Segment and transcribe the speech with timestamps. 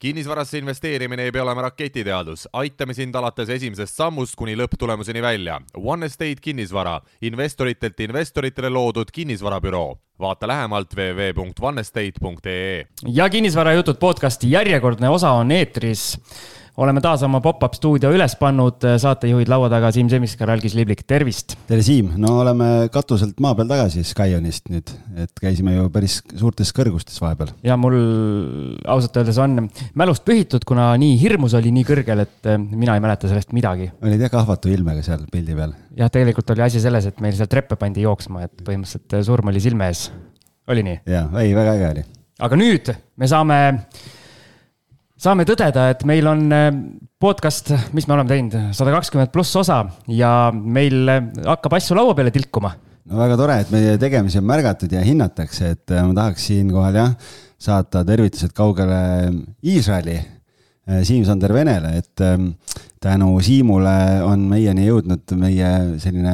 [0.00, 5.58] kinnisvarasse investeerimine ei pea olema raketiteadus, aitame sind alates esimesest sammust kuni lõpptulemuseni välja.
[5.76, 9.98] One Estate kinnisvara, investoritelt investoritele loodud kinnisvarabüroo.
[10.20, 12.86] vaata lähemalt www.onestate.ee.
[13.08, 16.20] ja kinnisvarajutud podcasti järjekordne osa on eetris
[16.80, 21.54] oleme taas oma pop-up stuudio üles pannud, saatejuhid laua taga Siim Semiskar, Algis Liblik, tervist.
[21.68, 26.72] tere, Siim, no oleme katuselt maa peal tagasi Skionist nüüd, et käisime ju päris suurtes
[26.76, 27.52] kõrgustes vahepeal.
[27.66, 27.96] ja mul
[28.88, 29.66] ausalt öeldes on
[30.00, 33.90] mälust pühitud, kuna nii hirmus oli nii kõrgel, et mina ei mäleta sellest midagi.
[34.00, 35.74] olid jah kahvatu ilmega seal pildi peal?
[35.98, 39.60] jah, tegelikult oli asi selles, et meil seal treppe pandi jooksma, et põhimõtteliselt surm oli
[39.60, 40.06] silme ees.
[40.70, 41.02] oli nii?
[41.12, 42.06] jaa, ei, väga äge oli.
[42.48, 43.60] aga nüüd me saame
[45.20, 46.68] saame tõdeda, et meil on äh,
[47.20, 52.16] podcast, mis me oleme teinud, sada kakskümmend pluss osa ja meil äh, hakkab asju laua
[52.16, 52.72] peale tilkuma.
[53.10, 57.00] no väga tore, et meie tegemisi on märgatud ja hinnatakse, et äh, ma tahaks siinkohal
[57.02, 59.00] jah, saata tervitused kaugele
[59.60, 60.18] Iisraeli,
[60.90, 62.48] Siim-Sander Venele, et ähm,
[62.98, 65.68] tänu Siimule on meieni jõudnud meie
[66.02, 66.32] selline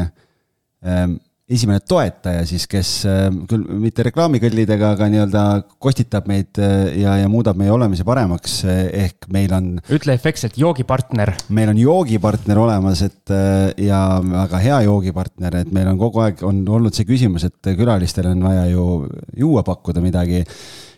[0.86, 5.42] ähm, esimene toetaja siis, kes äh, küll mitte reklaamikõllidega, aga nii-öelda
[5.82, 9.68] kostitab meid äh, ja, ja muudab meie olemise paremaks, äh, ehk meil on.
[9.94, 11.36] ütle efektselt joogipartner.
[11.54, 13.34] meil on joogipartner olemas, et
[13.82, 18.34] ja väga hea joogipartner, et meil on kogu aeg on olnud see küsimus, et külalistele
[18.34, 19.06] on vaja ju
[19.38, 20.42] juua pakkuda midagi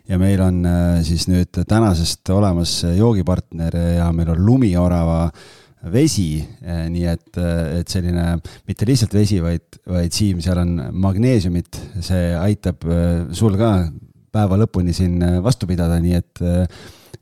[0.08, 0.64] ja meil on
[1.04, 5.26] siis nüüd tänasest olemas joogipartner ja meil on Lumiorava
[5.86, 8.26] vesi, eh, nii et, eh, et selline
[8.66, 10.76] mitte lihtsalt vesi, vaid, vaid Siim, seal on
[11.06, 13.72] magneesiumit, see aitab eh, sul ka
[14.34, 16.42] päeva lõpuni siin vastu pidada, nii et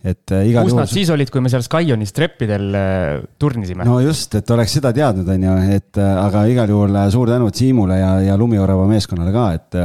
[0.07, 0.71] et igal juhul.
[0.71, 2.67] kus nad siis olid, kui me seal Skyonis treppidel
[3.41, 3.87] turnisime?
[3.89, 7.97] no just, et oleks seda teadnud, on ju, et aga igal juhul suur tänu Siimule
[7.99, 9.81] ja, ja Lumiorava meeskonnale ka, et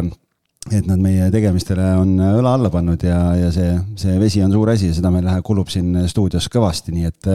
[0.69, 4.69] et nad meie tegemistele on õla alla pannud ja, ja see, see vesi on suur
[4.75, 7.31] asi ja seda meil läheb, kulub siin stuudios kõvasti, nii et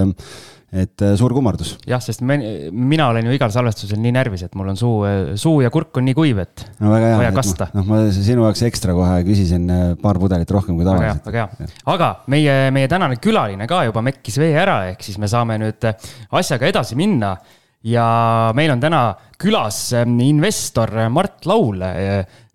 [0.73, 1.77] et äh, suur kummardus.
[1.87, 2.37] jah, sest me,
[2.71, 4.95] mina olen ju igal salvestusel nii närvis, et mul on suu,
[5.39, 7.69] suu ja kurk on nii kuiv, et no, hea, vaja kasta.
[7.77, 11.23] noh, ma sinu jaoks ekstra kohe küsisin äh, paar pudelit rohkem kui tavaliselt.
[11.29, 15.07] väga hea, väga hea, aga meie, meie tänane külaline ka juba mekkis vee ära, ehk
[15.07, 17.37] siis me saame nüüd asjaga edasi minna
[17.87, 18.07] ja
[18.57, 19.03] meil on täna
[19.41, 21.83] külas ähm, investor Mart Laul.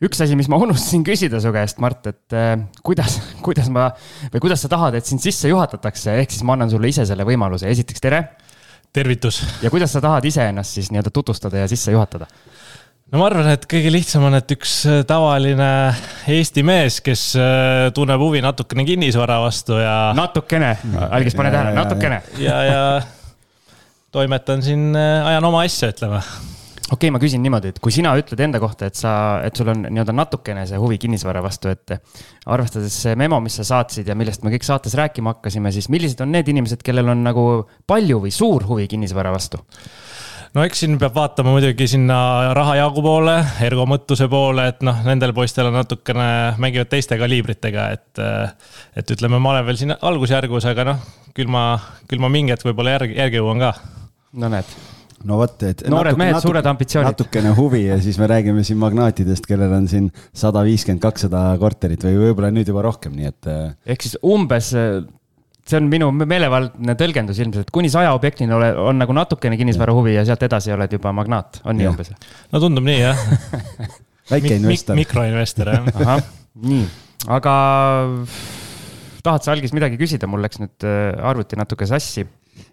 [0.03, 3.89] üks asi, mis ma unustasin küsida su käest, Mart, et äh, kuidas, kuidas ma
[4.33, 7.27] või kuidas sa tahad, et sind sisse juhatatakse, ehk siis ma annan sulle ise selle
[7.27, 8.23] võimaluse, esiteks tere.
[8.91, 9.43] tervitus.
[9.63, 12.27] ja kuidas sa tahad iseennast siis nii-öelda tutvustada ja sisse juhatada?
[13.11, 15.71] no ma arvan, et kõige lihtsam on, et üks äh, tavaline
[16.27, 20.11] Eesti mees, kes äh, tunneb huvi natukene kinnisvara vastu ja.
[20.17, 20.75] natukene,
[21.07, 22.21] algis pane tähele, natukene.
[22.43, 22.85] ja, ja
[24.11, 26.21] toimetan siin, äh, ajan oma asja, ütleme
[26.91, 29.13] okei okay,, ma küsin niimoodi, et kui sina ütled enda kohta, et sa,
[29.45, 31.95] et sul on nii-öelda natukene see huvi kinnisvara vastu, et
[32.51, 36.19] arvestades see memo, mis sa saatsid ja millest me kõik saates rääkima hakkasime, siis millised
[36.23, 37.45] on need inimesed, kellel on nagu
[37.87, 39.61] palju või suur huvi kinnisvara vastu?
[40.51, 42.17] no eks siin peab vaatama muidugi sinna
[42.57, 46.27] rahajagu poole, ergomõttuse poole, et noh, nendel poistel on natukene,
[46.59, 48.23] mängivad teiste kaliibritega, et.
[48.99, 51.65] et ütleme, ma olen veel siin algusjärgus, aga noh, küll ma,
[52.11, 53.73] küll ma mingi hetk võib-olla järgi, järgi jõuan ka.
[54.39, 54.75] No näed
[55.27, 55.83] no vot, et.
[55.91, 57.13] noored mehed, suured ambitsioonid.
[57.13, 62.05] natukene huvi ja siis me räägime siin magnaatidest, kellel on siin sada viiskümmend, kakssada korterit
[62.07, 63.51] või võib-olla nüüd juba rohkem, nii et.
[63.95, 64.71] ehk siis umbes
[65.71, 70.15] see on minu meelevaldne tõlgendus ilmselt, kuni saja objektini ole, on nagu natukene kinnisvara huvi
[70.17, 71.93] ja sealt edasi oled juba magnaat, on nii ja.
[71.93, 72.11] umbes?
[72.51, 73.21] no tundub nii jah
[74.31, 75.07] väike investor Mik.
[75.07, 75.91] mikroinvestor jah.
[76.01, 76.25] ahah,
[76.65, 76.83] nii,
[77.37, 77.55] aga
[79.21, 82.25] tahad sa algis midagi küsida, mul läks nüüd äh, arvuti natuke sassi.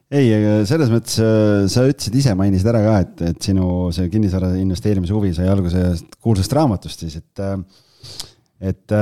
[0.08, 0.28] Ei,
[0.68, 5.16] selles mõttes äh, sa ütlesid ise, mainisid ära ka, et, et sinu see kinnisvara investeerimise
[5.16, 5.90] huvi sai alguse
[6.24, 7.58] kuulsast raamatust siis, et, äh,
[8.72, 8.96] et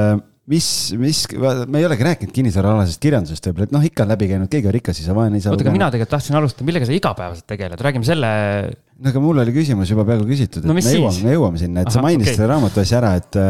[0.50, 0.66] mis,
[0.99, 1.22] mis,
[1.66, 4.77] me ei olegi rääkinud kinnisvaraalasest kirjandusest võib-olla, et noh, ikka on läbi käinud, keegi on
[4.77, 5.50] rikas isa, vaene isa.
[5.50, 8.31] oota, aga mina tegelikult tahtsin alustada, millega sa igapäevaselt tegeled, räägime selle.
[8.99, 11.83] no aga mul oli küsimus juba peaaegu küsitud, et no, me jõuame, me jõuame sinna,
[11.83, 12.39] et Aha, sa mainisid okay.
[12.39, 13.41] selle raamatu asja ära, et,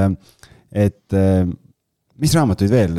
[0.87, 1.19] et
[2.23, 2.99] mis raamatuid veel,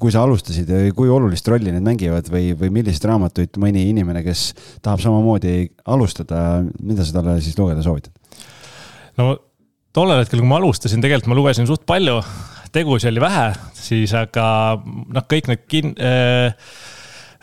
[0.00, 4.52] kui sa alustasid, kui olulist rolli need mängivad või, või milliseid raamatuid mõni inimene, kes
[4.84, 8.14] tahab samamoodi alustada, mida sa talle siis lugeda soovitad?
[9.20, 9.34] no
[9.92, 12.20] tollel hetkel, kui ma alustasin, tegelikult ma lugesin suht palju
[12.72, 14.46] tegusid oli vähe, siis aga
[14.82, 16.54] noh, kõik need kin- äh,,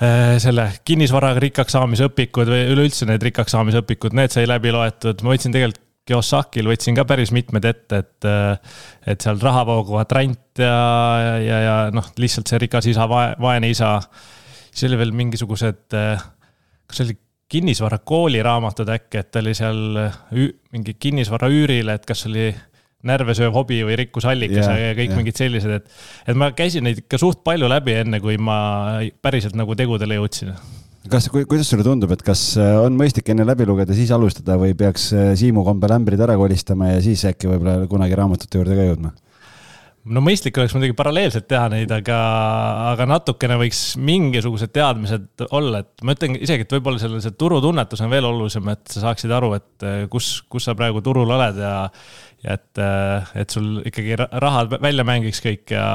[0.02, 4.74] äh, selle kinnisvaraga rikkaks saamise õpikud või üleüldse need rikkaks saamise õpikud, need sai läbi
[4.74, 8.76] loetud, ma võtsin tegelikult Kiyosakil võtsin ka päris mitmed ette, et, äh,
[9.14, 10.76] et seal rahavoogu kvadrant ja,
[11.44, 13.98] ja, ja, noh, lihtsalt see rikas isa, vaene isa.
[14.70, 16.24] siis oli veel mingisugused, äh,
[16.90, 17.20] kas see oli
[17.50, 19.80] kinnisvara kooliraamatud äkki, et oli seal
[20.74, 22.52] mingi kinnisvara üürile, et kas oli
[23.10, 25.18] närve sööv hobi või rikkusallikas Jah, ja, kõik jah.
[25.22, 25.98] mingid sellised, et,
[26.28, 28.60] et ma käisin neid ikka suht palju läbi, enne kui ma
[29.24, 30.52] päriselt nagu tegudele jõudsin
[31.08, 34.76] kas, kuidas sulle tundub, et kas äh, on mõistlik enne läbi lugeda, siis alustada või
[34.78, 38.92] peaks äh, Siimu kombel ämbrid ära kolistama ja siis äkki võib-olla kunagi raamatute juurde ka
[38.92, 39.16] jõudma?
[40.10, 42.18] no mõistlik oleks muidugi paralleelselt teha neid, aga,
[42.94, 48.02] aga natukene võiks mingisugused teadmised olla, et ma ütlen isegi, et võib-olla selle, see turutunnetus
[48.06, 51.60] on veel olulisem, et sa saaksid aru, et eh, kus, kus sa praegu turul oled
[51.62, 51.76] ja.
[52.46, 52.82] ja et,
[53.44, 55.86] et sul ikkagi ra- rahad välja mängiks kõik ja,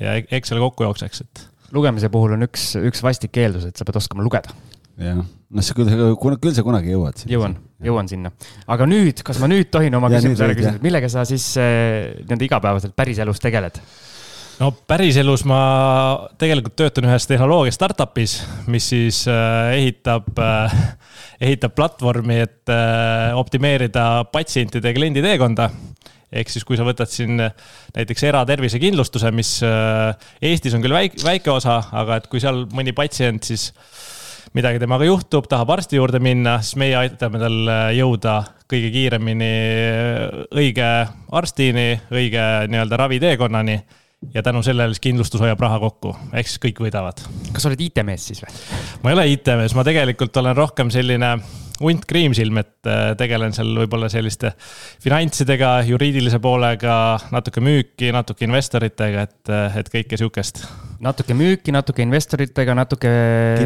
[0.00, 1.46] ja Excel kokku jookseks, et.
[1.72, 4.54] Lugemise puhul on üks, üks vastik eeldus, et sa pead oskama lugeda.
[5.02, 5.90] jah, noh, sa küll,
[6.20, 7.24] küll sa kunagi jõuad.
[7.30, 8.32] jõuan, jõuan sinna.
[8.70, 12.48] aga nüüd, kas ma nüüd tohin oma küsimuse ära küsida, millega sa siis äh, nii-öelda
[12.48, 13.80] igapäevaselt päriselus tegeled?
[14.60, 15.62] no päriselus ma
[16.40, 18.36] tegelikult töötan ühes tehnoloogia startup'is,
[18.70, 20.76] mis siis äh, ehitab äh,,
[21.42, 25.70] ehitab platvormi, et äh, optimeerida patsientide ja kliendi teekonda.
[26.32, 31.52] Ehk siis, kui sa võtad siin näiteks eratervisekindlustuse, mis äh, Eestis on küll väike, väike
[31.52, 33.70] osa, aga et kui seal mõni patsient siis
[34.56, 38.40] midagi temaga juhtub, tahab arsti juurde minna, siis meie aitame tal äh, jõuda
[38.72, 39.54] kõige kiiremini
[40.56, 40.92] õige
[41.36, 43.76] arstini, õige nii-öelda raviteekonnani
[44.34, 47.20] ja tänu sellele siis kindlustus hoiab raha kokku, ehk siis kõik võidavad.
[47.52, 48.54] kas sa oled IT-mees siis või?
[49.02, 51.34] ma ei ole IT-mees, ma tegelikult olen rohkem selline
[51.82, 54.52] hunt kriimsilm, et äh, tegelen seal võib-olla selliste
[55.02, 56.94] finantsidega, juriidilise poolega,
[57.34, 60.56] natuke müüki, natuke investoritega, et, äh, et kõike sihukest.
[61.02, 63.10] natuke müüki, natuke investoritega, natuke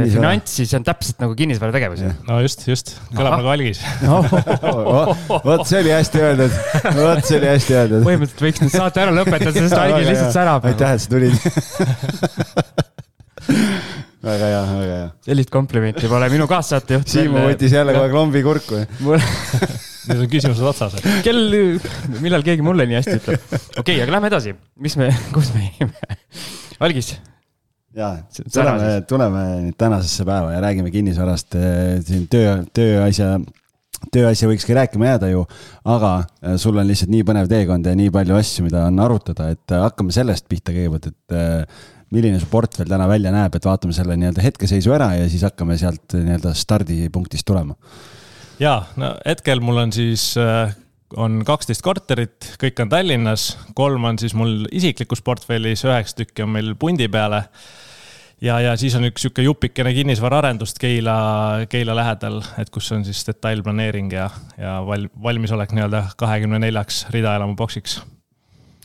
[0.08, 2.10] finantsi, see on täpselt nagu kinnisvarategevus ju.
[2.30, 3.40] no just, just, kõlab Ahah.
[3.42, 3.78] nagu algis.
[5.50, 6.52] vot see oli hästi öeldud,
[6.96, 8.02] vot see oli hästi öeldud.
[8.08, 10.62] põhimõtteliselt võiks nüüd saate ära lõpetada, sest Algis lihtsalt särab.
[10.72, 11.34] aitäh, et sa tulid
[14.26, 15.10] väga hea, väga hea.
[15.28, 17.10] sellist komplimenti pole minu kaassaatejuht.
[17.10, 18.82] Siimu võttis jälle kogu aeg lombi kurku.
[20.06, 20.98] Need on küsimused otsas.
[21.26, 21.56] kell,
[22.22, 23.46] millal keegi mulle nii hästi ütleb.
[23.50, 26.20] okei okay,, aga lähme edasi, mis me, kus me jäime?
[26.84, 27.16] Algis,
[27.96, 28.10] ja
[28.52, 33.38] tuleme tuleme nüüd tänasesse päeva ja räägime kinnisvarast eh, siin töö, tööasja,
[34.12, 35.46] tööasja võikski rääkima jääda ju,
[35.88, 36.12] aga
[36.42, 39.72] eh, sul on lihtsalt nii põnev teekond ja nii palju asju, mida on arutada, et
[39.72, 44.16] eh, hakkame sellest pihta kõigepealt, et milline su portfell täna välja näeb, et vaatame selle
[44.18, 47.74] nii-öelda hetkeseisu ära ja siis hakkame sealt nii-öelda stardipunktist tulema.
[48.62, 50.74] ja no hetkel mul on siis äh,
[51.14, 56.54] on kaksteist korterit, kõik on Tallinnas, kolm on siis mul isiklikus portfellis, üheksa tükki on
[56.56, 57.44] meil pundi peale.
[58.40, 63.22] ja, ja siis on üks sihuke jupikene kinnisvaraarendust Keila, Keila lähedal, et kus on siis
[63.28, 68.00] detailplaneering ja, ja val-, valmisolek nii-öelda kahekümne neljaks ridaelamu boksiks.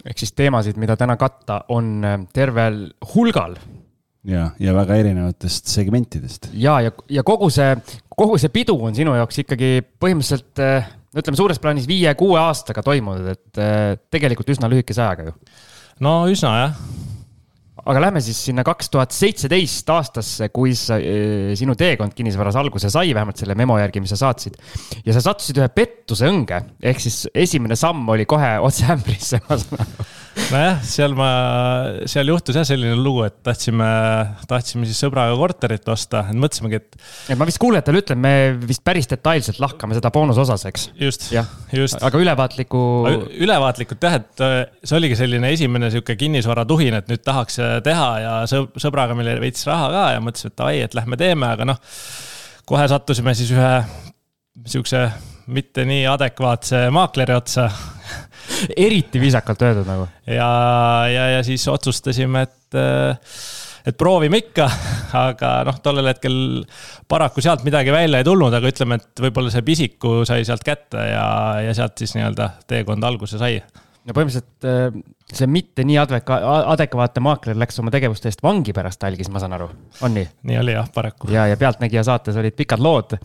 [0.06, 2.84] Ehk siis teemasid, mida täna katta, on äh, tervel
[3.14, 3.58] hulgal
[4.28, 6.50] ja, ja väga erinevatest segmentidest.
[6.54, 7.76] ja, ja, ja kogu see,
[8.18, 13.34] kogu see pidu on sinu jaoks ikkagi põhimõtteliselt äh, ütleme suures plaanis viie-kuue aastaga toimunud,
[13.34, 15.38] et äh, tegelikult üsna lühikese ajaga ju.
[16.06, 16.84] no üsna jah
[17.86, 22.92] aga lähme siis sinna kaks tuhat seitseteist aastasse, kui sa, eh, sinu teekond kinnisvaras alguse
[22.94, 24.58] sai, vähemalt selle memo järgi, mis sa saatsid.
[25.06, 29.58] ja sa sattusid ühe pettuse õnge, ehk siis esimene samm oli kohe otse ämbrisse, ma
[29.58, 30.10] saan aru.
[30.52, 31.30] nojah, seal ma,
[32.10, 33.88] seal juhtus jah selline lugu, et tahtsime,
[34.50, 37.00] tahtsime siis sõbraga korterit osta, mõtlesimegi, et
[37.34, 38.34] et ma vist kuulajatele ütlen, me
[38.68, 40.88] vist päris detailselt lahkame seda boonusosas, eks.
[41.02, 41.28] just
[41.76, 42.00] just.
[42.04, 42.84] aga ülevaatliku,
[43.44, 48.12] ülevaatlikult jah, et äh, see oligi selline esimene sihuke kinnisvaratuhin, et nüüd tahaks äh, teha
[48.24, 51.52] ja sõb- sõbraga meil oli veits raha ka ja mõtlesime, et davai, et lähme teeme,
[51.58, 51.84] aga noh.
[52.72, 53.74] kohe sattusime siis ühe
[54.68, 55.08] sihukese
[55.52, 57.68] mitte nii adekvaatse maakleri otsa
[58.76, 60.08] eriti viisakalt öeldud nagu.
[60.28, 60.52] ja,
[61.12, 62.80] ja, ja siis otsustasime, et,
[63.88, 64.70] et proovime ikka,
[65.28, 66.36] aga noh, tollel hetkel
[67.12, 71.12] paraku sealt midagi välja ei tulnud, aga ütleme, et võib-olla see pisiku sai sealt kätte
[71.12, 71.28] ja,
[71.68, 73.60] ja sealt siis nii-öelda teekond alguse sai
[74.08, 76.40] no põhimõtteliselt äh, see mitte nii adveka-,
[76.74, 79.70] adekvaatne maakler läks oma tegevuste eest vangi pärast algis, ma saan aru,
[80.06, 80.28] on nii?
[80.50, 81.32] nii oli jah, paraku.
[81.34, 83.18] ja, ja Pealtnägija saates olid pikad lood.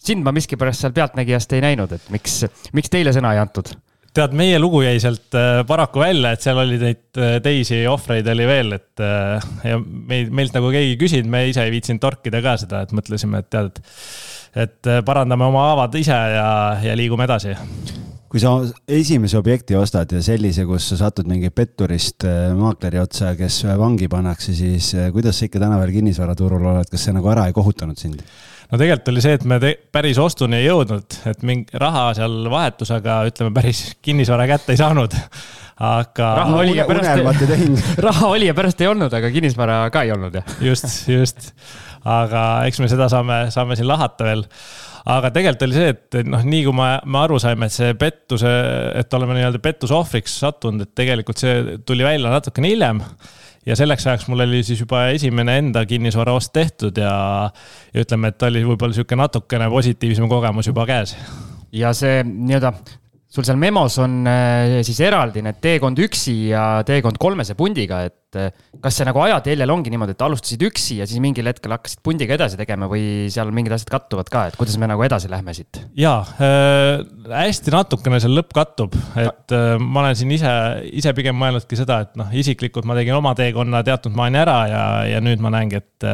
[0.00, 2.42] sind ma miskipärast seal Pealtnägijast ei näinud, et miks,
[2.76, 3.72] miks teile sõna ei antud?
[4.16, 8.26] tead, meie lugu jäi sealt äh, paraku välja, et seal oli neid äh, teisi ohvreid
[8.32, 12.02] oli veel, et äh, ja meid, meilt nagu keegi ei küsinud, me ise ei viitsinud
[12.02, 16.50] torkida ka seda, et mõtlesime, et tead, et, et parandame oma haavad ise ja,
[16.82, 17.56] ja liigume edasi
[18.30, 18.52] kui sa
[18.86, 22.22] esimese objekti ostad ja sellise, kus sa satud mingi petturist
[22.54, 27.32] maakleri otsa, kes vangi pannakse, siis kuidas sa ikka tänapäeval kinnisvaraturul oled, kas see nagu
[27.32, 28.22] ära ei kohutanud sind?
[28.70, 29.58] No tegelikult oli see, et me
[29.92, 34.80] päris ostuni ei jõudnud, et mingi raha seal vahetus, aga ütleme, päris kinnisvara kätte ei
[34.80, 35.16] saanud.
[35.80, 36.34] aga.
[36.42, 37.64] raha oli ja pärast,
[38.08, 40.54] raha oli ja pärast ei olnud, aga kinnisvara ka ei olnud, jah.
[40.64, 41.50] just, just.
[42.04, 44.46] aga eks me seda saame, saame siin lahata veel
[45.10, 48.50] aga tegelikult oli see, et noh, nii kui me, me aru saime, et see pettuse,
[49.00, 53.02] et oleme nii-öelda pettuse ohvriks sattunud, et tegelikult see tuli välja natukene hiljem
[53.70, 57.14] ja selleks ajaks mul oli siis juba esimene enda kinnisvaraost tehtud ja,
[57.94, 61.14] ja ütleme, et oli võib-olla sihuke natukene positiivsem kogemus juba käes.
[61.72, 62.74] ja see nii-öelda
[63.30, 68.38] sul seal memos on äh, siis eraldi need teekond üksi ja teekond kolmese pundiga, et
[68.38, 68.48] äh,
[68.82, 72.34] kas see nagu ajateljel ongi niimoodi, et alustasid üksi ja siis mingil hetkel hakkasid pundiga
[72.34, 75.78] edasi tegema või seal mingid asjad kattuvad ka, et kuidas me nagu edasi lähme siit?
[75.94, 80.54] jaa äh,, hästi natukene seal lõpp kattub, et äh, ma olen siin ise,
[80.90, 84.86] ise pigem mõelnudki seda, et noh, isiklikult ma tegin oma teekonna teatud maani ära ja,
[85.06, 86.08] ja nüüd ma näengi, et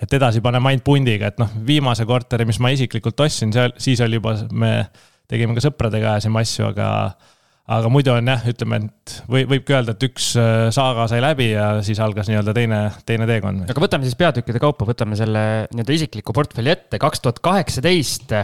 [0.00, 4.00] et edasi paneme ainult pundiga, et noh, viimase korteri, mis ma isiklikult ostsin, seal, siis
[4.04, 4.74] oli juba me
[5.30, 6.88] tegime ka sõpradega ajasime asju, aga,
[7.70, 11.50] aga muidu on jah, ütleme, et või võibki öelda, et üks äh, saaga sai läbi
[11.52, 13.66] ja siis algas nii-öelda teine, teine teekond.
[13.70, 18.34] aga võtame siis peatükkide kaupa, võtame selle nii-öelda isikliku portfelli ette, kaks tuhat kaheksateist.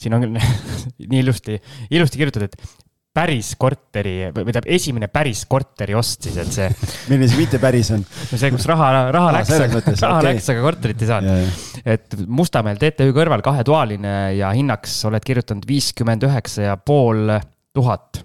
[0.00, 0.38] siin on
[1.12, 1.60] nii ilusti,
[1.92, 2.81] ilusti kirjutatud, et
[3.12, 6.68] päris korteri või tähendab, esimene päris korteri ost siis, et see.
[7.10, 8.04] milline see mitte päris on?
[8.04, 10.26] no see, kus raha, raha läks, raha okay.
[10.30, 11.62] läks, aga korterit ei saanud.
[11.94, 17.36] et Mustamäel TTÜ kõrval kahetoaline ja hinnaks oled kirjutanud viiskümmend üheksa ja pool
[17.76, 18.24] tuhat.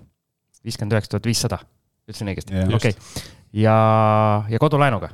[0.64, 1.62] viiskümmend üheksa tuhat viissada,
[2.08, 2.96] ütlesin õigesti, okei.
[3.60, 3.78] ja,
[4.48, 5.12] ja kodulaenuga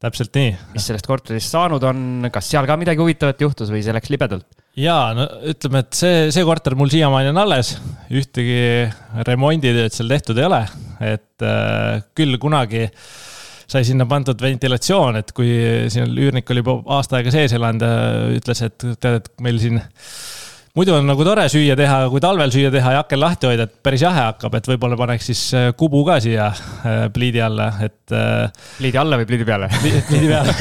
[0.00, 0.52] täpselt nii.
[0.74, 4.46] mis sellest korterist saanud on, kas seal ka midagi huvitavat juhtus või see läks libedalt?
[4.80, 7.74] ja no ütleme, et see, see korter mul siiamaani on alles,
[8.08, 8.60] ühtegi
[9.28, 10.62] remonditööd seal tehtud ei ole,
[11.12, 12.86] et äh, küll kunagi
[13.70, 15.50] sai sinna pandud ventilatsioon, et kui
[15.92, 17.98] siin üürnik oli aasta aega sees elanud ja
[18.34, 19.78] ütles, et tead, et meil siin
[20.76, 23.66] muidu on nagu tore süüa teha, aga kui talvel süüa teha ja aken lahti hoida,
[23.66, 27.72] et päris jahe hakkab, et võib-olla paneks siis äh, kubu ka siia äh, pliidi alla,
[27.82, 27.98] et.
[28.14, 29.70] Äh, pliidi alla või pliidi peale?
[29.80, 30.54] pliidi peale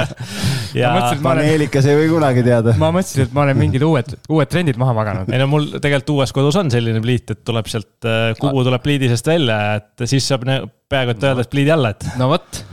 [0.82, 0.92] ja.
[1.24, 2.76] paneelikas ei või kunagi teada.
[2.80, 5.32] ma mõtlesin, et ma olen mingid uued, uued trendid maha maganud.
[5.32, 9.08] ei no mul tegelikult uues kodus on selline pliit, et tuleb sealt, kubu tuleb pliidi
[9.12, 12.10] seest välja, et siis saab peaaegu et öelda, et pliidi alla, et.
[12.20, 12.64] no vot.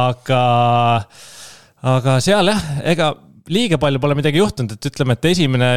[0.00, 0.44] aga,
[1.96, 3.14] aga seal jah, ega
[3.48, 5.70] liiga palju pole midagi juhtunud, et ütleme, et esimene,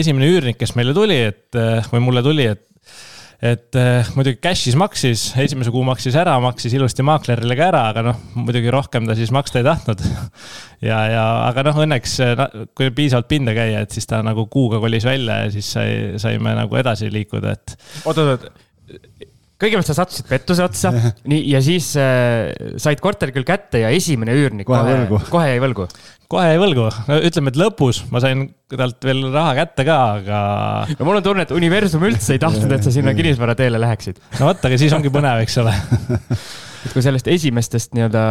[0.00, 1.60] esimene üürnik, kes meile tuli, et
[1.92, 2.64] või mulle tuli, et
[3.44, 8.04] et eh, muidugi cash'is maksis, esimese kuu maksis ära, maksis ilusti maaklerile ka ära, aga
[8.06, 10.00] noh, muidugi rohkem ta siis maksta ei tahtnud.
[10.88, 12.16] ja, ja aga noh, õnneks
[12.78, 15.90] kui piisavalt pinda käia, et siis ta nagu kuuga kolis välja ja siis sai,
[16.22, 17.76] saime nagu edasi liikuda, et.
[18.04, 19.30] oot, oot, oot
[19.64, 20.92] kõigepealt sa sattusid pettuse otsa,
[21.30, 25.60] nii, ja siis äh, said korteri küll kätte ja esimene üürnik kohe, kohe, kohe jäi
[25.62, 25.88] võlgu.
[26.34, 26.88] Kohe jäi võlgu,
[27.30, 30.40] ütleme, et lõpus ma sain talt veel raha kätte ka, aga.
[30.98, 34.20] no mul on tunne, et universum üldse ei tahtnud, et sa sinna kinnisvarateele läheksid.
[34.40, 35.74] no vot, aga siis ongi põnev, eks ole
[36.84, 38.24] et kui sellest esimestest nii-öelda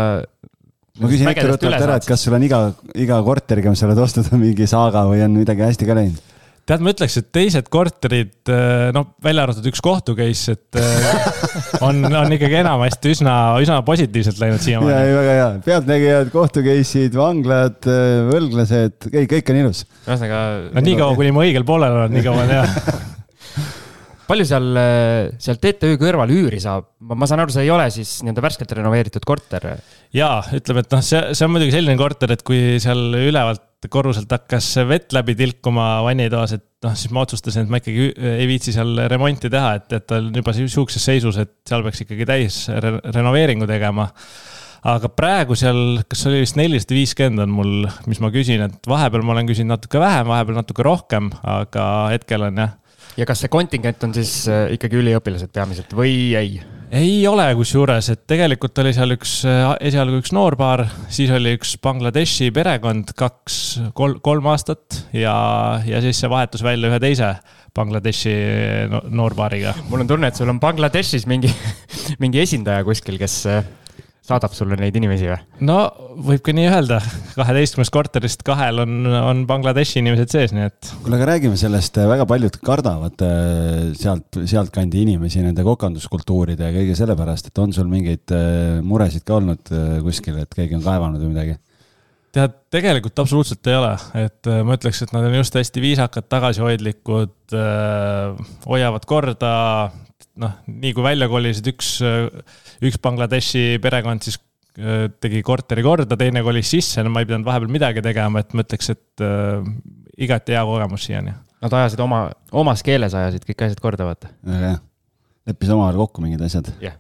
[1.02, 2.66] ma küsin ettevõttelt ära, et kas sul on iga,
[3.00, 6.33] iga korteriga, mis sa oled ostnud, on mingi saaga või on midagi hästi ka läinud?
[6.70, 11.80] Tead, ma ütleks, et teised korterid, äh, noh, välja arvatud üks kohtu case, et äh,
[11.86, 14.94] on, on ikkagi enamasti üsna, üsna positiivselt läinud siiamaani.
[14.96, 19.84] ja, väga hea, pealtnägijad, kohtu case'id, vanglad, äh, võlglased, kõik, kõik on ilus.
[20.06, 20.44] ühesõnaga.
[20.72, 22.68] no niikaua, kuni ma õigel poolel olen, nii kaua on hea
[24.28, 24.70] palju seal,
[25.42, 29.28] seal TTÜ kõrval üüri saab, ma saan aru, see ei ole siis nii-öelda värskelt renoveeritud
[29.28, 29.68] korter?
[30.16, 34.32] jaa, ütleme, et noh, see, see on muidugi selline korter, et kui seal ülevalt korruselt
[34.32, 38.74] hakkas vett läbi tilkuma vannitoas, et noh, siis ma otsustasin, et ma ikkagi ei viitsi
[38.76, 42.60] seal remonti teha, et, et ta on juba sihukeses seisus, et seal peaks ikkagi täis
[42.70, 44.10] re renoveeringu tegema.
[44.84, 47.74] aga praegu seal, kas oli vist nelisada viiskümmend on mul,
[48.12, 52.50] mis ma küsin, et vahepeal ma olen küsinud natuke vähem, vahepeal natuke rohkem, aga hetkel
[52.50, 52.74] on jah.
[53.18, 56.58] Ja kas see kontingent on siis äh, ikkagi üliõpilased peamiselt või ei?
[56.94, 61.76] ei ole kusjuures, et tegelikult oli seal üks, äh, esialgu üks noorpaar, siis oli üks
[61.84, 63.60] Bangladeshi perekond, kaks,
[63.98, 65.36] kolm, kolm aastat ja,
[65.90, 67.36] ja siis see vahetus välja ühe teise
[67.74, 68.34] Bangladeshi
[69.10, 69.74] noorpaariga.
[69.90, 71.50] mul on tunne, et sul on Bangladeshis mingi
[72.24, 73.64] mingi esindaja kuskil, kes äh,
[74.24, 75.38] saadab sulle neid inimesi või?
[75.68, 75.78] no
[76.24, 77.00] võib ka nii öelda,
[77.36, 80.92] kaheteistkümnest korterist kahel on, on Bangladeshi inimesed sees, nii et.
[81.04, 86.76] kuule, aga räägime sellest, äh, väga paljud kardavad äh, sealt, sealtkandi inimesi nende kokanduskultuuride ja
[86.76, 89.74] kõige selle pärast, et on sul mingeid äh, muresid ka olnud
[90.08, 91.60] kuskil, et keegi on kaevanud või midagi?
[92.34, 93.92] tead, tegelikult absoluutselt ei ole,
[94.24, 97.54] et ma ütleks, et nad on just hästi viisakad, tagasihoidlikud,
[98.66, 99.52] hoiavad korda,
[100.42, 101.92] noh, nii kui välja kolisid, üks,
[102.90, 104.40] üks Bangladeshi perekond siis
[104.74, 108.64] tegi korteri korda, teine kolis sisse, no ma ei pidanud vahepeal midagi tegema, et ma
[108.66, 109.68] ütleks, et äh,
[110.26, 111.36] igati hea kogemus siiani.
[111.64, 114.32] Nad ajasid oma, omas keeles ajasid kõik asjad korda, vaata.
[114.50, 114.82] väga hea.
[115.50, 116.72] leppis omavahel kokku mingid asjad.
[116.80, 117.00] jah yeah..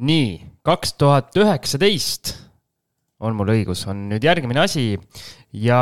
[0.00, 0.32] nii,
[0.66, 2.34] kaks tuhat üheksateist
[3.24, 4.94] on mul õigus, on nüüd järgmine asi
[5.52, 5.80] ja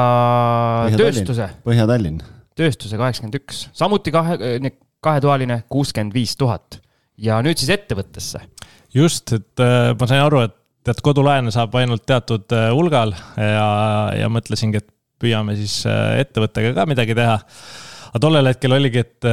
[0.96, 1.48] tööstuse.
[1.64, 2.22] Põhja-Tallinn.
[2.58, 4.36] tööstuse kaheksakümmend üks, samuti kahe,
[5.02, 6.80] kahetoaline kuuskümmend viis tuhat
[7.22, 8.42] ja nüüd siis ettevõttesse.
[8.96, 10.56] Just, et äh, ma sain aru, et
[10.86, 13.66] tead, kodulaene saab ainult teatud äh, hulgal ja,
[14.18, 14.88] ja mõtlesingi, et
[15.22, 17.36] püüame siis äh, ettevõttega ka midagi teha.
[18.10, 19.28] aga tollel hetkel oligi, et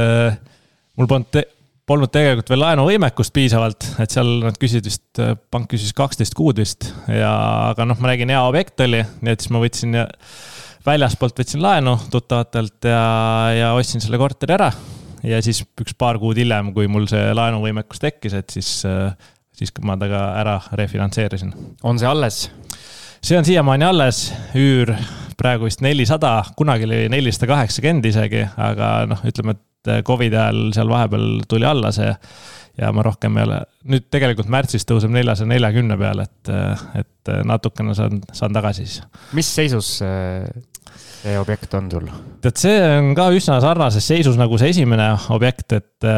[0.96, 1.44] mul polnud te
[1.90, 6.86] polnud tegelikult veel laenuvõimekust piisavalt, et seal nad küsisid vist, pank küsis kaksteist kuud vist
[7.10, 7.32] ja,
[7.72, 9.98] aga noh, ma nägin, hea objekt oli, nii et siis ma võtsin
[10.86, 13.02] väljaspoolt võtsin laenu tuttavatelt ja,
[13.56, 14.70] ja ostsin selle korteri ära.
[15.26, 18.70] ja siis üks paar kuud hiljem, kui mul see laenuvõimekus tekkis, et siis,
[19.60, 21.54] siis ma ta ka ära refinantseerisin.
[21.82, 22.42] on see alles?
[23.20, 24.94] see on siiamaani alles, üür
[25.40, 30.72] praegu vist nelisada, kunagi oli nelisada kaheksakümmend isegi, aga noh, ütleme, et et Covidi ajal
[30.76, 32.10] seal vahepeal tuli alla see
[32.80, 33.58] ja ma rohkem ei ole,
[33.92, 36.50] nüüd tegelikult märtsis tõuseb neljasaja neljakümne peale, et,
[37.00, 39.02] et natukene saan, saan tagasi siis.
[39.36, 39.98] mis seisus
[41.20, 42.10] see objekt on sul?
[42.40, 46.08] tead, see on ka üsna sarnases seisus nagu see esimene objekt, et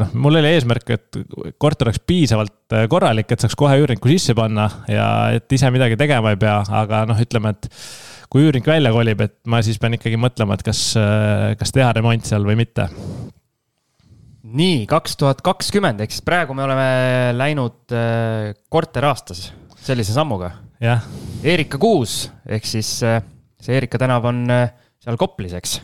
[0.00, 1.22] noh, mul oli eesmärk, et
[1.60, 6.32] korter oleks piisavalt korralik, et saaks kohe üürniku sisse panna ja et ise midagi tegema
[6.34, 7.68] ei pea, aga noh, ütleme, et
[8.32, 10.82] kui üürnik välja kolib, et ma siis pean ikkagi mõtlema, et kas,
[11.60, 12.88] kas teha remont seal või mitte.
[14.48, 16.88] nii, kaks tuhat kakskümmend, ehk siis praegu me oleme
[17.36, 19.50] läinud äh, korter aastas
[19.84, 20.52] sellise sammuga.
[20.80, 21.04] jah.
[21.44, 23.22] Erika kuus ehk siis äh,
[23.62, 24.70] see Erika tänav on äh,
[25.02, 25.80] seal Koplis, eks?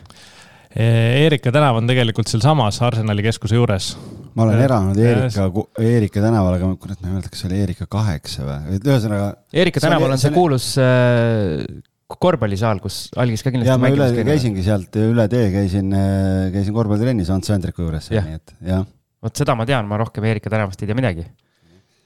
[0.75, 3.93] Erika tänav on tegelikult sealsamas Arsenali keskuse juures.
[4.35, 5.45] ma olen elanud Erika,
[5.79, 9.29] Erika tänaval, aga kurat, ma ei mäleta, kas see oli Erika kaheksa või, ühesõnaga.
[9.55, 11.63] Erika tänaval on see, kuulus äh,
[12.11, 13.71] korvpallisaal, kus algis ka kindlasti.
[13.71, 18.35] ja ma üle käisingi sealt üle tee, käisin, äh, käisin korvpallitrennis Ants Vendriku juures, nii
[18.35, 18.83] et jah.
[19.23, 21.23] vot seda ma tean, ma rohkem Erika tänavast ei tea midagi.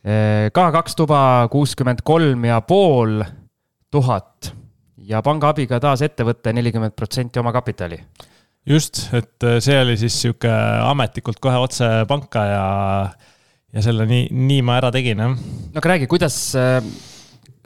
[0.06, 3.24] Äh, ka kaks tuba, kuuskümmend kolm ja pool
[3.90, 4.54] tuhat
[5.10, 8.00] ja panga abiga taas ettevõte nelikümmend protsenti omakapitali.
[8.70, 10.52] just, et äh, see oli siis sihuke
[10.86, 12.66] ametlikult kohe otse panka ja,
[13.74, 15.34] ja selle nii, nii ma ära tegin, jah.
[15.74, 16.38] no aga räägi, kuidas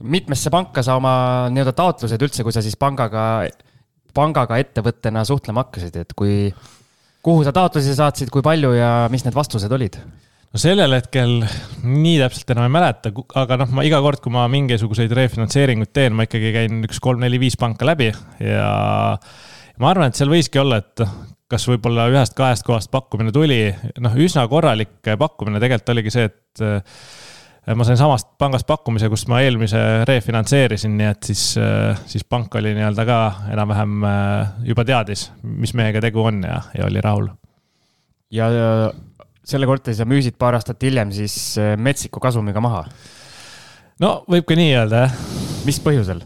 [0.04, 1.16] mitmesse panka sa oma
[1.54, 3.46] nii-öelda taotlused üldse, kui sa siis pangaga,
[4.16, 6.48] pangaga ettevõttena suhtlema hakkasid, et kui,
[7.24, 10.00] kuhu sa taotlusi saatsid, kui palju ja mis need vastused olid?
[10.54, 11.40] No sellel hetkel
[11.82, 13.12] nii täpselt enam ei mäleta,
[13.42, 17.58] aga noh, ma iga kord, kui ma mingisuguseid refinantseeringuid teen, ma ikkagi käin üks kolm-neli-viis
[17.60, 18.70] panka läbi ja
[19.82, 21.06] ma arvan, et seal võiski olla, et
[21.50, 23.68] kas võib-olla ühest-kahest kohast pakkumine tuli,
[24.02, 26.64] noh, üsna korralik pakkumine tegelikult oligi see, et
[27.78, 32.54] ma sain samast pangast pakkumise, kus ma eelmise refinantseerisin, nii et siis, äh, siis pank
[32.60, 33.20] oli nii-öelda ka
[33.54, 37.32] enam-vähem äh, juba teadis, mis mehega tegu on ja, ja oli rahul.
[38.34, 38.50] ja
[39.48, 42.86] selle korteri sa müüsid paar aastat hiljem siis äh, metsiku kasumiga maha?
[44.04, 45.18] no võib ka nii öelda, jah.
[45.68, 46.24] mis põhjusel?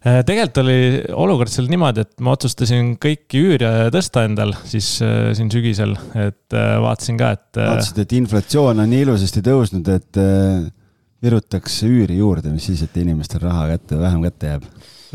[0.00, 0.78] Äh, tegelikult oli
[1.12, 6.56] olukord seal niimoodi, et ma otsustasin kõiki üüre tõsta endal siis äh, siin sügisel, et
[6.56, 7.60] vaatasin ka, et.
[7.60, 10.24] vaatasid, et inflatsioon on nii ilusasti tõusnud, et
[11.20, 14.66] virutaks üüri juurde, mis siis, et inimestel raha kätte, vähem kätte jääb.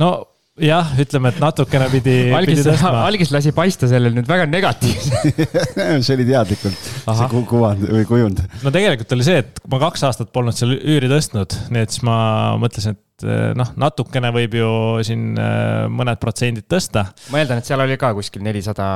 [0.01, 0.13] no
[0.61, 2.13] jah, ütleme, et natukene pidi,
[2.47, 2.91] pidi tõstma.
[3.09, 5.41] algis lasi paista sellel nüüd väga negatiivselt
[6.05, 8.39] see oli teadlikult see kuvand või kujund.
[8.63, 12.05] no tegelikult oli see, et ma kaks aastat polnud seal üüri tõstnud, nii et siis
[12.07, 12.17] ma
[12.61, 14.71] mõtlesin, et eh, noh, natukene võib ju
[15.07, 17.09] siin eh, mõned protsendid tõsta.
[17.33, 18.87] ma eeldan, et seal oli ka kuskil nelisada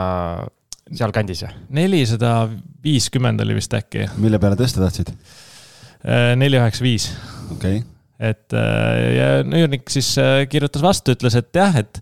[0.88, 1.54] sealkandis või?
[1.84, 2.34] nelisada
[2.86, 4.08] viiskümmend oli vist äkki.
[4.24, 5.12] mille peale tõsta tahtsid?
[6.08, 7.12] Eh, neli üheksa viis.
[7.52, 7.88] okei okay
[8.20, 12.02] et äh, ja üürnik siis äh, kirjutas vastu, ütles, et jah, et,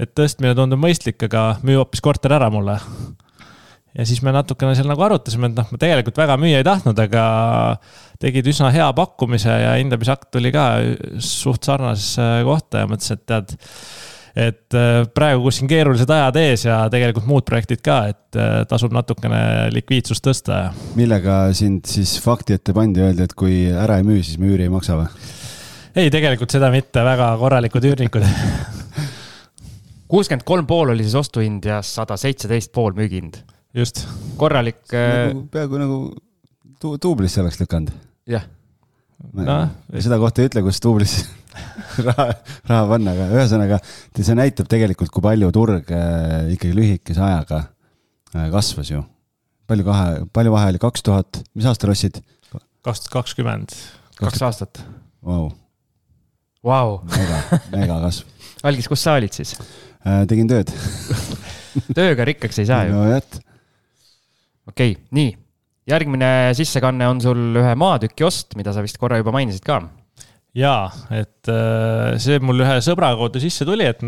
[0.00, 2.76] et tõstmine tundub mõistlik, aga müü hoopis korter ära mulle.
[3.96, 6.98] ja siis me natukene seal nagu arutasime, et noh, ma tegelikult väga müüa ei tahtnud,
[7.00, 7.26] aga
[8.20, 10.66] tegid üsna hea pakkumise ja hindamisakt tuli ka
[11.22, 13.56] suht sarnasesse kohta ja mõtlesin, et tead
[14.34, 14.74] et
[15.14, 20.26] praegu, kus siin keerulised ajad ees ja tegelikult muud projektid ka, et tasub natukene likviidsust
[20.26, 20.58] tõsta.
[20.98, 24.66] millega sind siis fakti ette pandi, öeldi, et kui ära ei müü, siis me üüri
[24.66, 25.06] ei maksa või?
[25.94, 28.26] Ei, tegelikult seda mitte, väga korralikud üürnikud
[30.14, 33.40] kuuskümmend kolm pool oli siis ostuhind ja sada seitseteist pool müügihind.
[33.74, 34.04] just.
[34.36, 34.82] korralik.
[34.92, 35.96] Nagu, peaaegu nagu
[36.80, 37.94] tu tuublisse oleks lükanud.
[38.30, 38.46] jah.
[39.32, 39.56] No,
[40.04, 41.14] seda kohta ei ütle, kus tuublis
[42.06, 42.26] raha,
[42.68, 47.62] raha panna, aga ühesõnaga see näitab tegelikult, kui palju turg äh, ikkagi lühikese ajaga
[48.34, 49.00] äh, kasvas ju.
[49.70, 52.20] palju kahe, palju vahe oli, kaks tuhat, mis aastal ostsid?
[52.84, 53.78] kaks tuhat kakskümmend.
[54.20, 54.82] kaks aastat
[55.24, 55.48] wow
[56.64, 57.40] Vau, mega,
[57.74, 58.28] mega kasv.
[58.64, 59.52] algis, kus sa olid siis?
[60.28, 60.70] tegin tööd.
[61.98, 62.94] tööga rikkaks ei saa ju.
[62.96, 63.24] no jah,
[64.70, 65.34] okei okay,, nii.
[65.92, 69.82] järgmine sissekanne on sul ühe maatüki ost, mida sa vist korra juba mainisid ka.
[70.56, 74.00] jaa, et äh, see mul ühe sõbra kaudu sisse tuli, et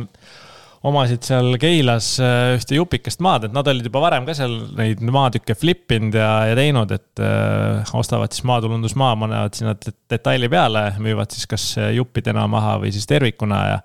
[0.86, 5.00] omasid seal Keilas äh, ühte jupikest maad, et nad olid juba varem ka seal neid
[5.02, 10.50] maatükke flip inud ja, ja teinud, et äh, ostavad siis maatulundusmaa, panevad sinna det- detaili
[10.52, 13.80] peale, müüvad siis kas juppidena maha või siis tervikuna ja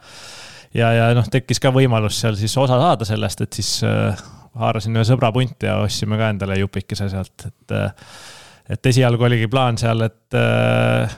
[0.77, 4.21] ja, ja noh, tekkis ka võimalus seal siis osa saada sellest, et siis äh,
[4.61, 8.13] haarasin ühe sõbra punti ja ostsime ka endale jupikese sealt, et äh,
[8.71, 11.17] et esialgu oligi plaan seal, et äh, le-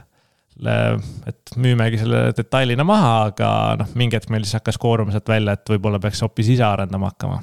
[0.62, 5.56] et müümegi selle detailina maha, aga noh, mingi hetk meil siis hakkas kooruma sealt välja,
[5.58, 7.40] et võib-olla peaks hoopis ise arendama hakkama.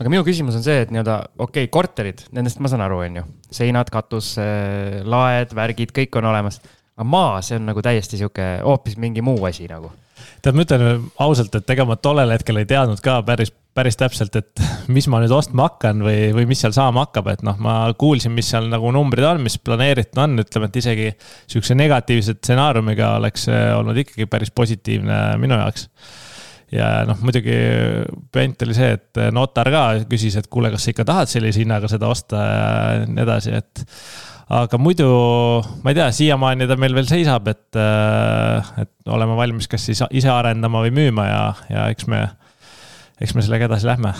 [0.00, 3.20] aga minu küsimus on see, et nii-öelda okei okay,, korterid, nendest ma saan aru, on
[3.20, 3.24] ju.
[3.60, 4.34] seinad, katus,
[5.04, 6.60] laed, värgid, kõik on olemas.
[6.98, 9.92] aga maa, see on nagu täiesti sihuke hoopis mingi muu asi nagu.
[10.42, 14.36] tead, ma ütlen ausalt, et ega ma tollel hetkel ei teadnud ka päris, päris täpselt,
[14.38, 14.62] et
[14.94, 18.34] mis ma nüüd ostma hakkan või, või mis seal saama hakkab, et noh, ma kuulsin,
[18.36, 21.12] mis seal nagu numbrid on, mis planeeritud on, ütleme, et isegi
[21.50, 25.88] sihukese negatiivse stsenaariumiga oleks olnud ikkagi päris positiivne minu jaoks.
[26.70, 27.54] Ja noh, muidugi
[28.30, 31.90] point oli see, et notar ka küsis, et kuule, kas sa ikka tahad sellise hinnaga
[31.90, 32.68] seda osta ja
[33.10, 33.82] nii edasi, et
[34.54, 35.08] aga muidu
[35.82, 37.78] ma ei tea, siiamaani ta meil veel seisab, et,
[38.82, 42.22] et oleme valmis kas siis ise arendama või müüma ja, ja eks me,
[43.20, 44.14] eks me sellega edasi lähme.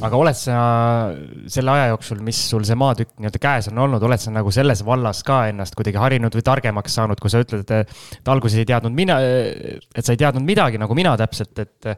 [0.00, 0.58] aga oled sa
[1.52, 4.80] selle aja jooksul, mis sul see maatükk nii-öelda käes on olnud, oled sa nagu selles
[4.86, 8.68] vallas ka ennast kuidagi harinud või targemaks saanud, kui sa ütled, et et alguses ei
[8.70, 11.90] teadnud mina, et sa ei teadnud midagi nagu mina täpselt, et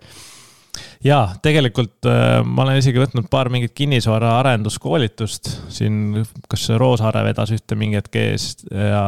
[1.05, 7.53] ja tegelikult äh, ma olen isegi võtnud paar mingit kinnisvara arenduskoolitust siin, kas Roosaare vedas
[7.55, 9.05] ühte mingi hetk ees ja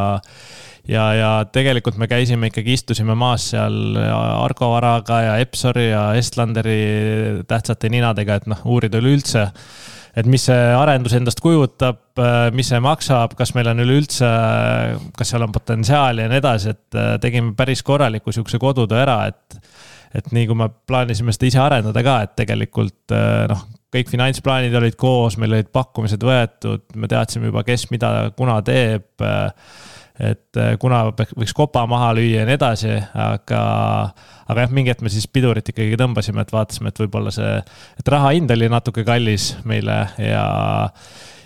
[0.88, 6.78] ja, ja tegelikult me käisime ikkagi, istusime maas seal Argo Varaga ja Epsori ja Estlanderi
[7.48, 9.46] tähtsate ninadega, et noh, uurida üleüldse,
[10.14, 12.02] et mis see arendus endast kujutab,
[12.54, 14.28] mis see maksab, kas meil on üleüldse,
[15.18, 19.24] kas seal on potentsiaali ja nii edasi, et äh, tegime päris korraliku sihukese kodutöö ära,
[19.32, 19.60] et
[20.14, 24.74] et nii kui me plaanisime seda ise arendada ka, et tegelikult äh, noh, kõik finantsplaanid
[24.78, 29.06] olid koos, meil olid pakkumised võetud, me teadsime juba, kes mida, kuna teeb.
[30.20, 33.62] Et äh, kuna võiks kopa maha lüüa ja nii edasi, aga,
[34.46, 37.56] aga jah, mingi hetk me siis pidurit ikkagi tõmbasime, et vaatasime, et võib-olla see,
[37.98, 40.44] et raha hind oli natuke kallis meile ja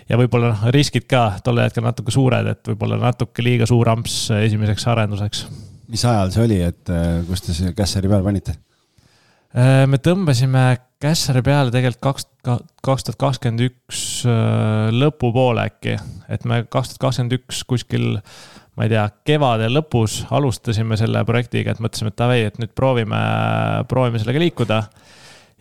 [0.09, 4.23] ja võib-olla noh, riskid ka tol hetkel natuke suured, et võib-olla natuke liiga suur amps
[4.37, 5.47] esimeseks arenduseks
[5.89, 8.55] mis ajal see oli, et äh, kus te selle Kässari peale panite?
[9.57, 10.65] Äh, me tõmbasime
[11.01, 12.27] Kässari peale tegelikult kaks,
[12.85, 14.01] kaks tuhat kakskümmend üks
[14.99, 15.95] lõpupoole äkki,
[16.29, 18.09] et me kaks tuhat kakskümmend üks kuskil,
[18.79, 23.19] ma ei tea, kevade lõpus alustasime selle projektiga, et mõtlesime, et davai, et nüüd proovime,
[23.91, 24.79] proovime sellega liikuda.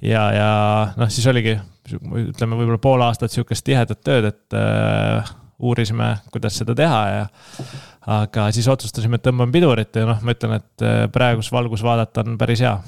[0.06, 0.50] ja, ja
[0.94, 1.56] noh, siis oligi,
[1.90, 7.26] ütleme võib-olla pool aastat sihukest tihedat tööd, et äh, uurisime, kuidas seda teha ja
[8.08, 12.22] aga siis otsustasime, et tõmbame pidurit ja noh, ma ütlen, et äh, praeguse valgus vaadata
[12.22, 12.78] on päris hea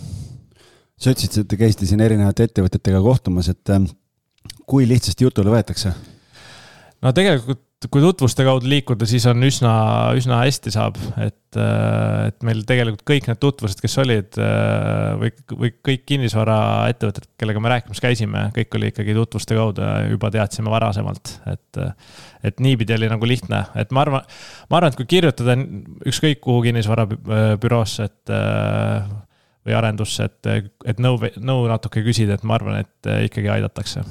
[1.00, 3.90] sa ütlesid, et te käisite siin erinevate ettevõtetega kohtumas, et äh,
[4.68, 5.94] kui lihtsasti jutule võetakse?
[7.04, 9.72] No tegelikult, kui tutvuste kaudu liikuda, siis on üsna,
[10.18, 15.32] üsna hästi saab, et, et meil tegelikult kõik need tutvused, kes olid äh, või,
[15.62, 20.72] või kõik kinnisvaraettevõtted, kellega me rääkimas käisime, kõik oli ikkagi tutvuste kaudu ja juba teadsime
[20.72, 21.82] varasemalt, et.
[22.44, 24.28] et niipidi oli nagu lihtne, et ma arvan,
[24.68, 25.56] ma arvan, et kui kirjutada
[26.08, 29.10] ükskõik kuhu kinnisvarabüroosse, et äh,
[29.68, 34.04] või arendusse, et, et nõu, nõu natuke küsida, et ma arvan, et ikkagi aidatakse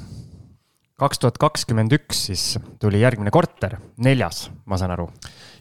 [1.00, 2.44] kaks tuhat kakskümmend üks siis
[2.82, 5.08] tuli järgmine korter, neljas, ma saan aru.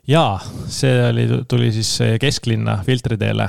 [0.10, 0.36] jaa,
[0.71, 3.47] see oli, tuli siis kesklinna filtriteele.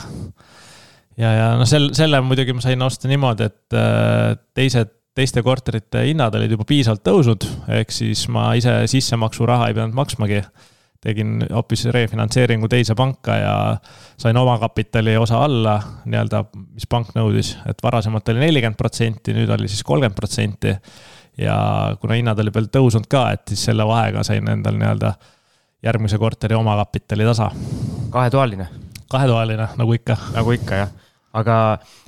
[1.19, 6.05] ja, ja noh, sel, selle muidugi ma sain osta niimoodi, et äh, teised, teiste korterite
[6.07, 7.47] hinnad olid juba piisavalt tõusnud,
[7.81, 10.45] ehk siis ma ise sissemaksuraha ei pidanud maksmagi.
[11.01, 13.53] tegin hoopis refinantseeringu teise panka ja
[14.21, 16.43] sain omakapitali osa alla nii-öelda,
[16.75, 20.75] mis pank nõudis, et varasemalt oli nelikümmend protsenti, nüüd oli siis kolmkümmend protsenti
[21.39, 21.57] ja
[22.01, 25.15] kuna hinnad olid veel tõusnud ka, et siis selle vahega sain endal nii-öelda
[25.87, 27.51] järgmise korteri omakapitali tasa.
[28.11, 28.67] kahetoaline,
[29.11, 30.17] kahetoaline, nagu ikka.
[30.35, 30.93] nagu ikka jah.
[31.33, 31.57] aga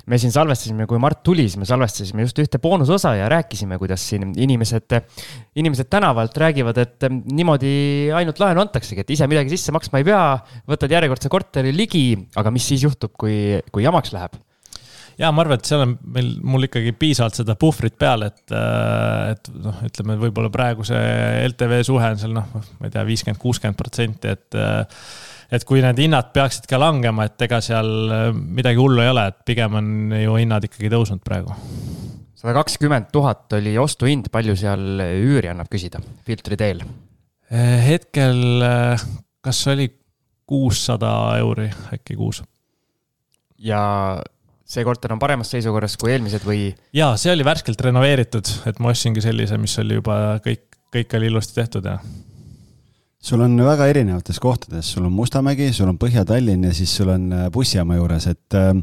[0.05, 4.03] me siin salvestasime, kui Mart tuli, siis me salvestasime just ühte boonusosa ja rääkisime, kuidas
[4.09, 4.97] siin inimesed,
[5.55, 10.23] inimesed tänavalt räägivad, et niimoodi ainult laenu antaksegi, et ise midagi sisse maksma ei pea,
[10.67, 14.35] võtad järjekordse korteri ligi, aga mis siis juhtub, kui, kui jamaks läheb
[15.19, 19.51] ja ma arvan, et seal on meil, mul ikkagi piisavalt seda puhvrit peal, et, et
[19.63, 21.03] noh, ütleme võib-olla praegu see
[21.49, 24.61] LTV suhe on seal noh, ma ei tea, viiskümmend, kuuskümmend protsenti, et
[25.53, 29.27] et kui need hinnad peaksid ka langema, et ega seal äh, midagi hullu ei ole,
[29.29, 31.55] et pigem on ju hinnad ikkagi tõusnud praegu.
[32.39, 36.81] sada kakskümmend tuhat oli ostuhind, palju seal üüri annab küsida filtri teel?
[37.53, 39.05] Äh, hetkel, äh,
[39.43, 39.91] kas oli
[40.49, 42.41] kuussada euri äkki kuus?
[43.63, 43.83] ja
[44.63, 46.67] see korter on paremas seisukorras kui eelmised või?
[46.95, 51.31] jaa, see oli värskelt renoveeritud, et ma ostsingi sellise, mis oli juba kõik, kõik oli
[51.31, 51.97] ilusti tehtud ja
[53.23, 57.29] sul on väga erinevates kohtades, sul on Mustamägi, sul on Põhja-Tallinn ja siis sul on
[57.31, 58.73] äh, bussijaama juures, et äh,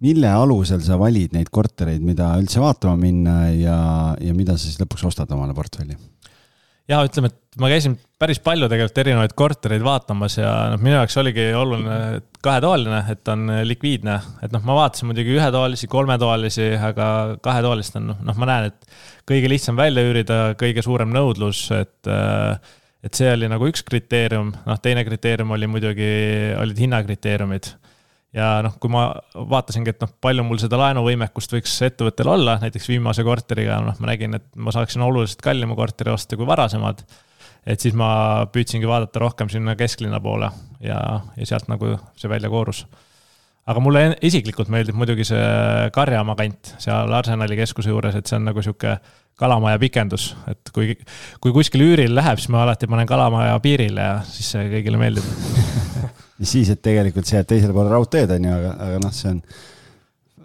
[0.00, 3.80] mille alusel sa valid neid kortereid, mida üldse vaatama minna ja,
[4.20, 5.98] ja mida sa siis lõpuks ostad omale portfelli?
[6.90, 11.16] Ja ütleme, et ma käisin päris palju tegelikult erinevaid kortereid vaatamas ja noh, minu jaoks
[11.22, 11.98] oligi oluline
[12.44, 17.06] kahetoaline, et on likviidne, et noh, ma vaatasin muidugi ühetoalisi, kolmetoalisi, aga
[17.44, 22.12] kahetoalist on noh, noh, ma näen, et kõige lihtsam välja üürida, kõige suurem nõudlus, et
[23.00, 26.10] et see oli nagu üks kriteerium, noh, teine kriteerium oli muidugi,
[26.60, 27.70] olid hinnakriteeriumid.
[28.36, 32.88] Ja noh, kui ma vaatasingi, et noh, palju mul seda laenuvõimekust võiks ettevõttel olla, näiteks
[32.92, 37.04] viimase korteriga, noh, ma nägin, et ma saaksin oluliselt kallima korteri osta kui varasemad.
[37.66, 40.48] et siis ma püüdsingi vaadata rohkem sinna kesklinna poole
[40.80, 42.86] ja, ja sealt nagu see välja koorus
[43.68, 45.42] aga mulle isiklikult meeldib muidugi see
[45.94, 48.96] Karjamaa kant seal Arsenali keskuse juures, et see on nagu sihuke
[49.40, 50.94] kalamaja pikendus, et kui,
[51.40, 55.24] kui kuskil üüril läheb, siis ma alati panen kalamaja piirile ja siis see kõigile meeldib
[56.40, 59.30] mis siis, et tegelikult see jääb teisele poole raudteed, on ju, aga, aga noh, see
[59.34, 59.40] on,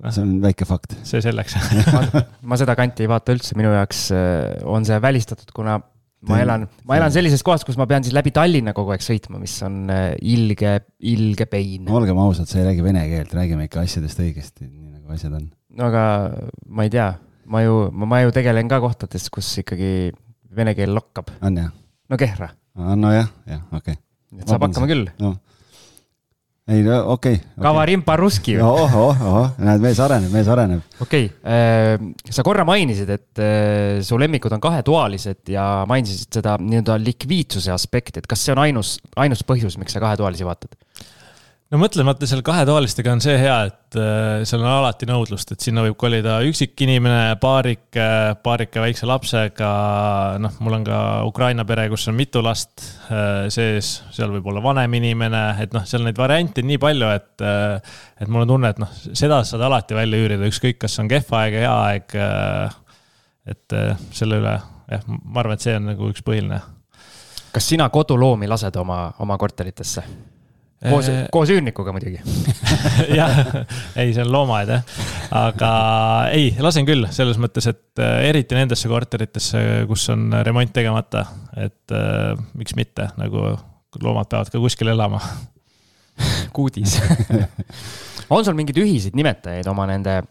[0.06, 0.96] see on väike fakt.
[1.08, 1.58] see selleks
[1.96, 5.80] ma, ma seda kanti ei vaata üldse, minu jaoks äh, on see välistatud, kuna
[6.26, 9.40] ma elan, ma elan sellises kohas, kus ma pean siis läbi Tallinna kogu aeg sõitma,
[9.42, 11.90] mis on äh, ilge, ilge pein.
[11.90, 15.48] olgem ausad, sa ei räägi vene keelt, räägime ikka asjadest õigesti, nii nagu asjad on.
[15.78, 16.04] no aga
[16.66, 17.14] ma ei tea
[17.46, 20.12] ma ju, ma ju tegelen ka kohtades, kus ikkagi
[20.56, 21.32] vene keel lokkab.
[21.46, 21.74] on jah?
[22.10, 22.52] no Kehra.
[22.76, 24.42] nojah, jah, okei okay..
[24.42, 25.36] et saab hakkama küll no..
[26.66, 27.62] Ei no okei okay, okay..
[27.62, 28.56] Kavarim Paruski.
[28.58, 30.82] ohoh, ohoh, näed, mees areneb, mees areneb.
[30.98, 36.56] okei okay., äh, sa korra mainisid, et äh, su lemmikud on kahetoalised ja mainisid seda
[36.62, 40.74] nii-öelda likviidsuse aspekti, et kas see on ainus, ainus põhjus, miks sa kahetoalisi vaatad?
[41.74, 45.82] No mõtlemata seal kahetoalistega on see hea, et äh, seal on alati nõudlust, et sinna
[45.86, 48.08] võib kolida üksik inimene, paarike,
[48.46, 49.70] paarike väikse lapsega.
[50.42, 54.62] noh, mul on ka Ukraina pere, kus on mitu last äh, sees, seal võib olla
[54.64, 57.34] vanem inimene, et noh, seal neid variante on nii palju, et.
[57.42, 61.10] Äh, et mul on tunne, et noh, seda saad alati välja üürida, ükskõik, kas on
[61.12, 62.14] kehva aeg, hea aeg.
[63.52, 63.76] et
[64.16, 64.54] selle üle,
[64.88, 66.62] jah, ma arvan, et see on nagu üks põhiline.
[67.52, 70.06] kas sina koduloomi lased oma, oma korteritesse?
[70.84, 72.20] Koos, äh, koos üürnikuga muidugi.
[73.20, 73.38] Jah,
[74.00, 74.98] ei, see on loomaaed jah,
[75.36, 75.70] aga
[76.36, 81.26] ei, lasen küll, selles mõttes, et äh, eriti nendesse korteritesse, kus on remont tegemata,
[81.60, 83.54] et äh, miks mitte, nagu
[84.02, 85.22] loomad peavad ka kuskil elama.
[86.56, 86.98] Kuudis.
[88.32, 90.22] On sul mingeid ühiseid nimetajaid oma nende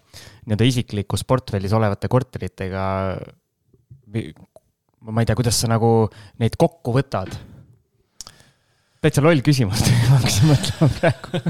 [0.44, 2.84] nii-öelda isiklikus portfellis olevate korteritega?
[5.04, 5.90] ma ei tea, kuidas sa nagu
[6.40, 7.32] neid kokku võtad
[9.04, 11.42] täitsa loll küsimus, hakkasin mõtlema praegu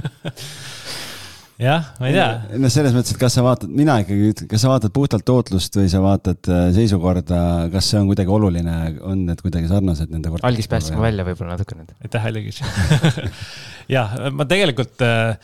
[1.61, 2.29] jah, ma ei tea.
[2.61, 5.79] no selles mõttes, et kas sa vaatad, mina ikkagi ütlen, kas sa vaatad puhtalt tootlust
[5.79, 7.43] või sa vaatad äh, seisukorda,
[7.75, 10.51] kas see on kuidagi oluline, on need kuidagi sarnased nende korterite?
[10.51, 11.95] algis päästis ma välja võib-olla natuke nüüd.
[12.03, 12.61] aitäh, Algis
[13.95, 15.39] jah, ma tegelikult äh,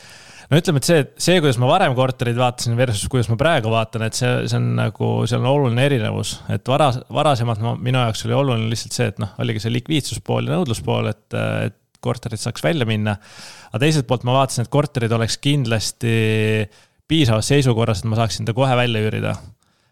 [0.51, 4.03] no ütleme, et see, see, kuidas ma varem korterid vaatasin versus kuidas ma praegu vaatan,
[4.09, 6.41] et see, see on nagu, seal on oluline erinevus.
[6.51, 10.49] et varas, varasemalt ma, minu jaoks oli oluline lihtsalt see, et noh, oligi see likviidsuspool
[10.49, 13.15] ja nõudluspool, et, et korterit saaks välja minna.
[13.71, 16.15] aga teiselt poolt ma vaatasin, et korterid oleks kindlasti
[17.11, 19.35] piisavas seisukorras, et ma saaksin ta kohe välja üürida.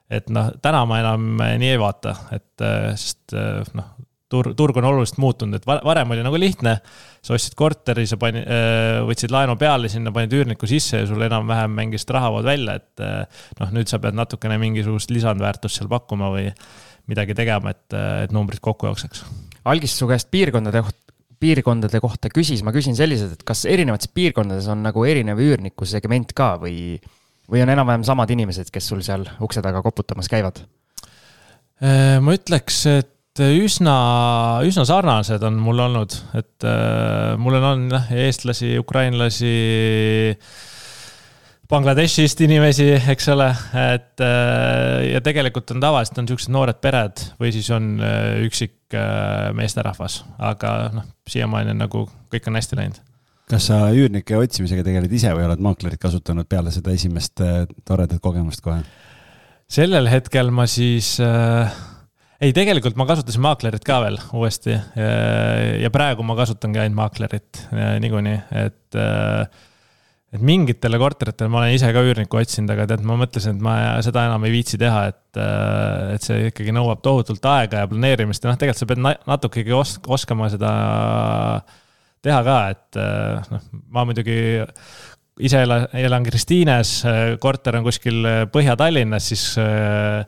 [0.10, 2.68] et noh, täna ma enam nii ei vaata, et
[2.98, 3.36] sest
[3.78, 3.90] noh,
[4.30, 6.80] turg, turg on oluliselt muutunud, et varem oli nagu lihtne.
[7.22, 8.40] sa ostsid korteri, sa pani,
[9.04, 13.04] võtsid laenu peale, sinna panid üürniku sisse ja sul enam-vähem mingist rahavood välja, et
[13.60, 16.48] noh, nüüd sa pead natukene mingisugust lisandväärtust seal pakkuma või
[17.10, 19.26] midagi tegema, et, et numbrid kokku jookseks.
[19.68, 20.86] algis su käest piirkondade
[21.40, 26.34] piirkondade kohta küsis, ma küsin selliselt, et kas erinevates piirkondades on nagu erinev üürniku segment
[26.38, 26.98] ka või,
[27.50, 30.62] või on enam-vähem samad inimesed, kes sul seal ukse taga koputamas käivad?
[31.80, 33.96] Äh, ma ütleks, et üsna,
[34.68, 39.54] üsna sarnased on mul olnud, et äh, mul on olnud jah, eestlasi, ukrainlasi
[41.70, 43.48] Bangladeshist inimesi, eks ole,
[43.78, 48.79] et äh, ja tegelikult on tavaliselt on siuksed noored pered või siis on äh, üksik
[48.98, 53.04] äh, meesterahvas, aga noh, siiamaani on nagu kõik on hästi läinud.
[53.50, 57.42] kas sa üürnike otsimisega tegeled ise või oled maaklerit kasutanud peale seda esimest
[57.86, 58.82] toredat kogemust kohe?
[59.70, 61.80] sellel hetkel ma siis äh,
[62.42, 67.66] ei, tegelikult ma kasutasin maaklerit ka veel uuesti ja praegu ma kasutangi ainult maaklerit
[68.04, 69.66] niikuinii, et äh,
[70.30, 73.76] et mingitele korteritele ma olen ise ka üürnikku otsinud, aga tead, ma mõtlesin, et ma
[74.06, 78.46] seda enam ei viitsi teha, et, äh, et see ikkagi nõuab tohutult aega ja planeerimist.
[78.46, 80.72] Ja noh, tegelikult sa pead natukegi os oskama seda
[82.26, 84.40] teha ka, et äh, noh, ma muidugi
[85.50, 86.94] ise elan, elan Kristiines,
[87.42, 90.26] korter on kuskil Põhja-Tallinnas, siis äh,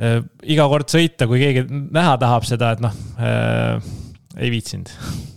[0.00, 0.20] äh,
[0.56, 3.96] iga kord sõita, kui keegi näha tahab seda, et noh äh,,
[4.36, 5.35] ei viitsinud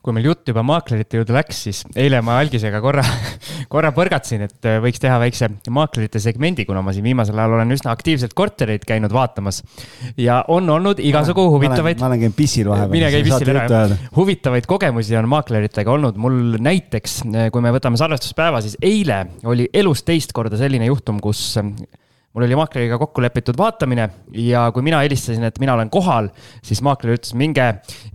[0.00, 3.02] kui meil jutt juba maaklerite juurde läks, siis eile ma algisega korra,
[3.72, 7.76] korra põrgatasin, et äh, võiks teha väikse maaklerite segmendi, kuna ma siin viimasel ajal olen
[7.76, 9.60] üsna aktiivselt kortereid käinud vaatamas.
[10.16, 12.00] ja on olnud igasugu huvitavaid.
[12.00, 12.94] ma olen käinud pissil vahepeal.
[12.96, 13.96] mine käi pissil ära, jah.
[14.16, 16.16] huvitavaid kogemusi on maakleritega olnud.
[16.16, 21.20] mul näiteks, äh, kui me võtame salvestuspäeva, siis eile oli elus teist korda selline juhtum,
[21.20, 21.58] kus
[22.34, 24.06] mul oli maakleriga kokku lepitud vaatamine
[24.38, 26.30] ja kui mina helistasin, et mina olen kohal,
[26.66, 27.66] siis maakler ütles, minge,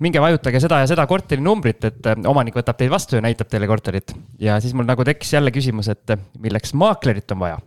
[0.04, 3.51] minge vajutage seda ja seda korteri numbrit, et äh, omanik võtab teid vastu ja näitab
[3.51, 4.15] teile korterit.
[4.39, 7.63] ja siis mul nagu tekkis jälle küsimus, et äh, milleks maaklerit on vaja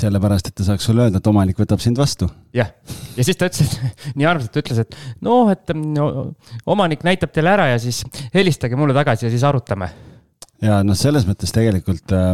[0.00, 2.28] sellepärast, et ta saaks sulle öelda, et omanik võtab sind vastu.
[2.56, 2.70] jah,
[3.16, 6.30] ja siis ta ütles, et nii armsalt ütles, et noh, et no,
[6.70, 8.02] omanik näitab teile ära ja siis
[8.34, 9.90] helistage mulle tagasi ja siis arutame.
[10.64, 12.32] ja noh, selles mõttes tegelikult äh,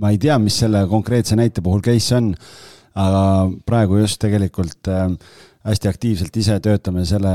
[0.00, 2.32] ma ei tea, mis selle konkreetse näite puhul case on,
[2.98, 3.24] aga
[3.66, 5.08] praegu just tegelikult äh,
[5.64, 7.34] hästi aktiivselt ise töötame selle,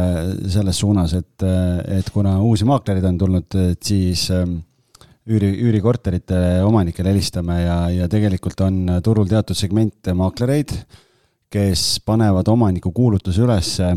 [0.52, 4.60] selles suunas, et, äh, et kuna uusi maaklerid on tulnud, et siis ähm,
[5.30, 10.74] üüri, üürikorterite omanikele helistame ja, ja tegelikult on turul teatud segment maaklereid,
[11.50, 13.94] kes panevad omaniku kuulutuse ülesse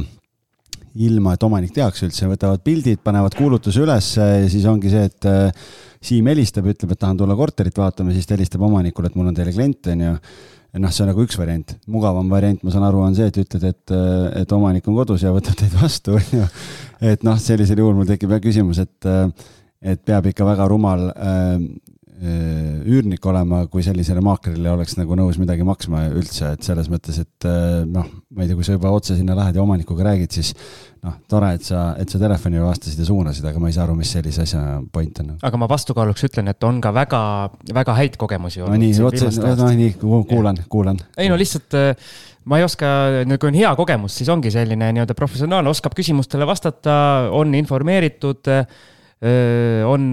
[0.94, 5.28] ilma, et omanik teaks üldse, võtavad pildid, panevad kuulutuse ülesse ja siis ongi see, et
[5.30, 5.68] äh,
[6.02, 9.36] Siim helistab, ütleb, et tahan tulla korterit vaatama, siis ta helistab omanikule, et mul on
[9.36, 10.14] teile klient, on ju.
[10.82, 13.68] noh, see on nagu üks variant, mugavam variant, ma saan aru, on see, et ütled,
[13.68, 13.94] et,
[14.40, 16.48] et omanik on kodus ja võtab teid vastu, on ju.
[17.12, 19.12] et noh, sellisel juhul mul tekib jah küsimus, et,
[19.94, 21.91] et peab ikka väga rumal äh, Äh,
[22.22, 27.46] üürnik olema, kui sellisele maaklerile oleks nagu nõus midagi maksma üldse, et selles mõttes, et
[27.48, 30.52] äh, noh, ma ei tea, kui sa juba otse sinna lähed ja omanikuga räägid, siis
[31.02, 33.96] noh, tore, et sa, et sa telefonile vastasid ja suunasid, aga ma ei saa aru,
[33.98, 34.62] mis sellise asja
[34.94, 35.34] point on.
[35.42, 37.24] aga ma vastukaaluks ütlen, et on ka väga,
[37.80, 38.78] väga häid kogemusi olnud.
[38.78, 39.98] no nii, otse, no nii,
[40.30, 41.02] kuulan, kuulan.
[41.18, 41.92] ei no lihtsalt äh,
[42.46, 42.94] ma ei oska,
[43.34, 46.94] kui on hea kogemus, siis ongi selline nii-öelda professionaalne, oskab küsimustele vastata,
[47.34, 48.50] on informeeritud,
[49.86, 50.10] on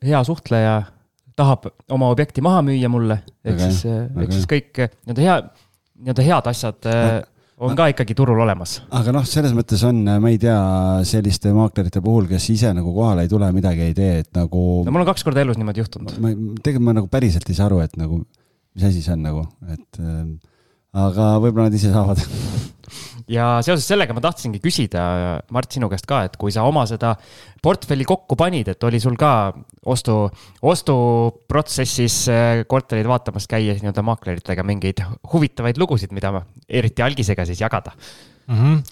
[0.00, 0.80] hea suhtleja
[1.40, 5.26] tahab oma objekti maha müüa mulle, ehk okay, siis, eh, ehk siis kõik eh, nii-öelda
[5.26, 5.36] hea,
[6.00, 7.20] nii-öelda head asjad no, eh,
[7.60, 8.78] on ka ikkagi turul olemas.
[8.96, 10.58] aga noh, selles mõttes on, ma ei tea,
[11.08, 14.66] selliste maaklerite puhul, kes ise nagu kohale ei tule, midagi ei tee, et nagu.
[14.86, 16.14] no mul on kaks korda elus niimoodi juhtunud.
[16.22, 18.22] ma, tegelikult ma nagu päriselt ei saa aru, et nagu,
[18.76, 20.24] mis asi see on nagu, et äh,
[20.96, 22.22] aga võib-olla nad ise saavad
[23.30, 25.04] ja seoses sellega ma tahtsingi küsida,
[25.54, 27.12] Mart, sinu käest ka, et kui sa oma seda
[27.62, 29.52] portfelli kokku panid, et oli sul ka
[29.92, 30.16] ostu,
[30.66, 36.32] ostuprotsessis äh, korterid vaatamas käies nii-öelda maakleritega mingeid huvitavaid lugusid, mida
[36.66, 38.60] eriti algisega siis jagada mm?
[38.60, 38.84] -hmm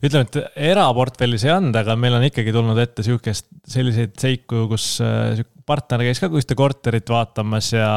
[0.00, 0.36] ütleme, et
[0.72, 6.06] eraportfellis ei olnud, aga meil on ikkagi tulnud ette sihukest, selliseid seiku, kus äh, partner
[6.06, 7.90] käis ka ühte korterit vaatamas ja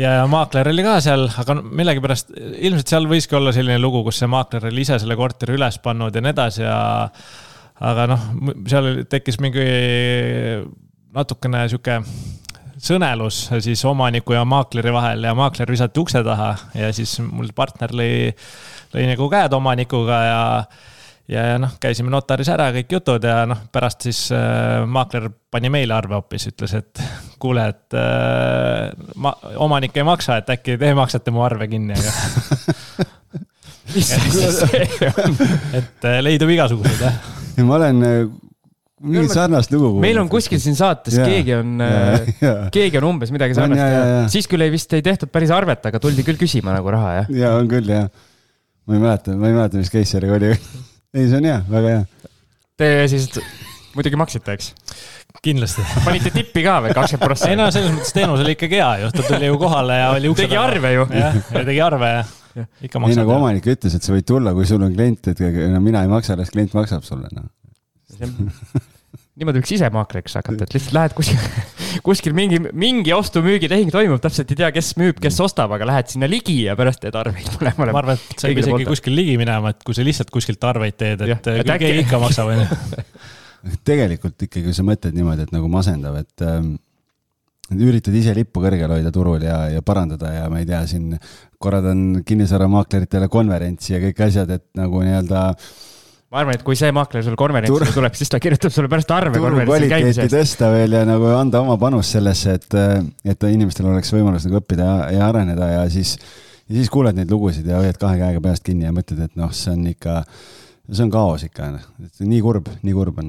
[0.00, 4.30] ja, maakler oli ka seal, aga millegipärast ilmselt seal võiski olla selline lugu, kus see
[4.30, 6.76] maakler oli ise selle korteri üles pannud ja nii edasi ja.
[7.92, 8.28] aga noh,
[8.70, 9.66] seal tekkis mingi
[11.12, 12.00] natukene sihuke
[12.82, 17.92] sõnelus siis omaniku ja maakleri vahel ja maakler visati ukse taha ja siis mul partner
[17.94, 18.32] lõi,
[18.94, 20.40] lõi nagu käed omanikuga ja
[21.32, 25.70] ja, ja noh, käisime notaris ära kõik jutud ja noh, pärast siis äh, maakler pani
[25.72, 27.02] meile arve hoopis, ütles, et
[27.42, 28.92] kuule, et äh,
[29.22, 32.12] ma, omanik ei maksa, et äkki te maksate mu arve kinni, aga
[35.78, 37.14] et äh, leidub igasuguseid, jah.
[37.58, 38.14] ja ma olen äh,
[39.02, 43.32] mingit sarnast lugu meil on kuskil siin saates ja, keegi on, äh, keegi on umbes
[43.34, 44.22] midagi sarnast ja, ja, ja.
[44.32, 47.34] siis küll ei vist ei tehtud päris arvet, aga tuldi küll küsima nagu raha, jah?
[47.42, 48.08] ja on küll, jah.
[48.86, 50.54] ma ei mäleta, ma ei mäleta, mis case sellega oli
[51.14, 52.04] ei, see on hea, väga hea.
[52.80, 53.28] Te siis
[53.96, 54.72] muidugi maksite, eks?
[55.42, 55.82] kindlasti.
[56.04, 57.48] panite tippi ka veel, kakskümmend prossa?
[57.50, 60.30] ei no selles mõttes teenus oli ikkagi hea ju, ta tuli ju kohale ja oli
[60.30, 60.52] ukse taga.
[60.52, 61.06] tegi arve ju.
[61.18, 62.22] jah, ja tegi arve ja,
[62.84, 63.10] ikka maksab.
[63.10, 66.04] nii nagu omanik ütles, et sa võid tulla, kui sul on klient, et no mina
[66.04, 68.88] ei maksa, las klient maksab sulle, noh
[69.40, 71.44] niimoodi võiks ise maakleriks hakata, et lihtsalt lähed kuskil,
[72.06, 76.28] kuskil mingi, mingi ostu-müügitehing toimub, täpselt ei tea, kes müüb, kes ostab, aga lähed sinna
[76.28, 77.94] ligi ja pärast teed arveid mõlemale.
[77.96, 80.68] ma arvan, et sa ei pea isegi kuskil ligi minema, et kui sa lihtsalt kuskilt
[80.68, 82.80] arveid teed, et küll keegi ikka maksab, onju.
[83.88, 86.74] tegelikult ikkagi, kui sa mõtled niimoodi, et nagu masendav, et ähm,
[87.72, 91.14] üritad ise lippu kõrgel hoida turul ja, ja parandada ja ma ei tea, siin
[91.62, 95.46] korraldan kinnisvaramaakleritele konverentsi ja kõik asjad, et nagu nii-öelda
[96.32, 99.10] ma arvan, et kui see maakler sul konverentsile Tur- tuleb, siis ta kirjutab sulle pärast
[99.12, 102.76] arve turu kvaliteeti tõsta veel ja nagu anda oma panus sellesse, et,
[103.34, 106.14] et inimestel oleks võimalus nagu õppida ja, ja areneda ja siis,
[106.64, 109.52] ja siis kuuled neid lugusid ja hoiad kahe käega peast kinni ja mõtled, et noh,
[109.56, 110.22] see on ikka,
[110.88, 111.68] see on kaos ikka,
[112.22, 113.28] nii kurb, nii kurb on.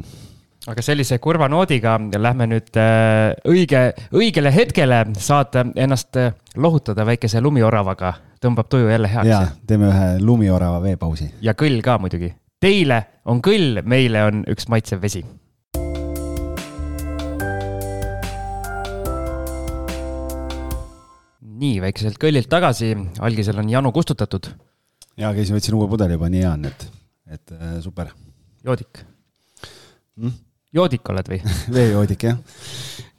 [0.72, 3.82] aga sellise kurva noodiga lähme nüüd äh, õige,
[4.16, 9.60] õigele hetkele, saad ennast äh, lohutada väikese lumioravaga, tõmbab tuju jälle heaks.
[9.68, 11.34] teeme ühe lumiorava veepausi.
[11.44, 12.32] ja kõll ka muidugi.
[12.64, 12.98] Teile
[13.28, 15.20] on kõll, meile on üks maitsev vesi.
[21.64, 22.90] nii, väikeselt kõllilt tagasi,
[23.24, 24.50] algisel on janu kustutatud,
[25.20, 26.86] ja käisin, võtsin uue pudeli juba, nii hea on, et,
[27.32, 28.10] et äh, super
[28.66, 29.00] joodik
[30.20, 30.34] mm?.
[30.76, 31.40] joodik oled või?
[31.78, 32.42] veejoodik jah.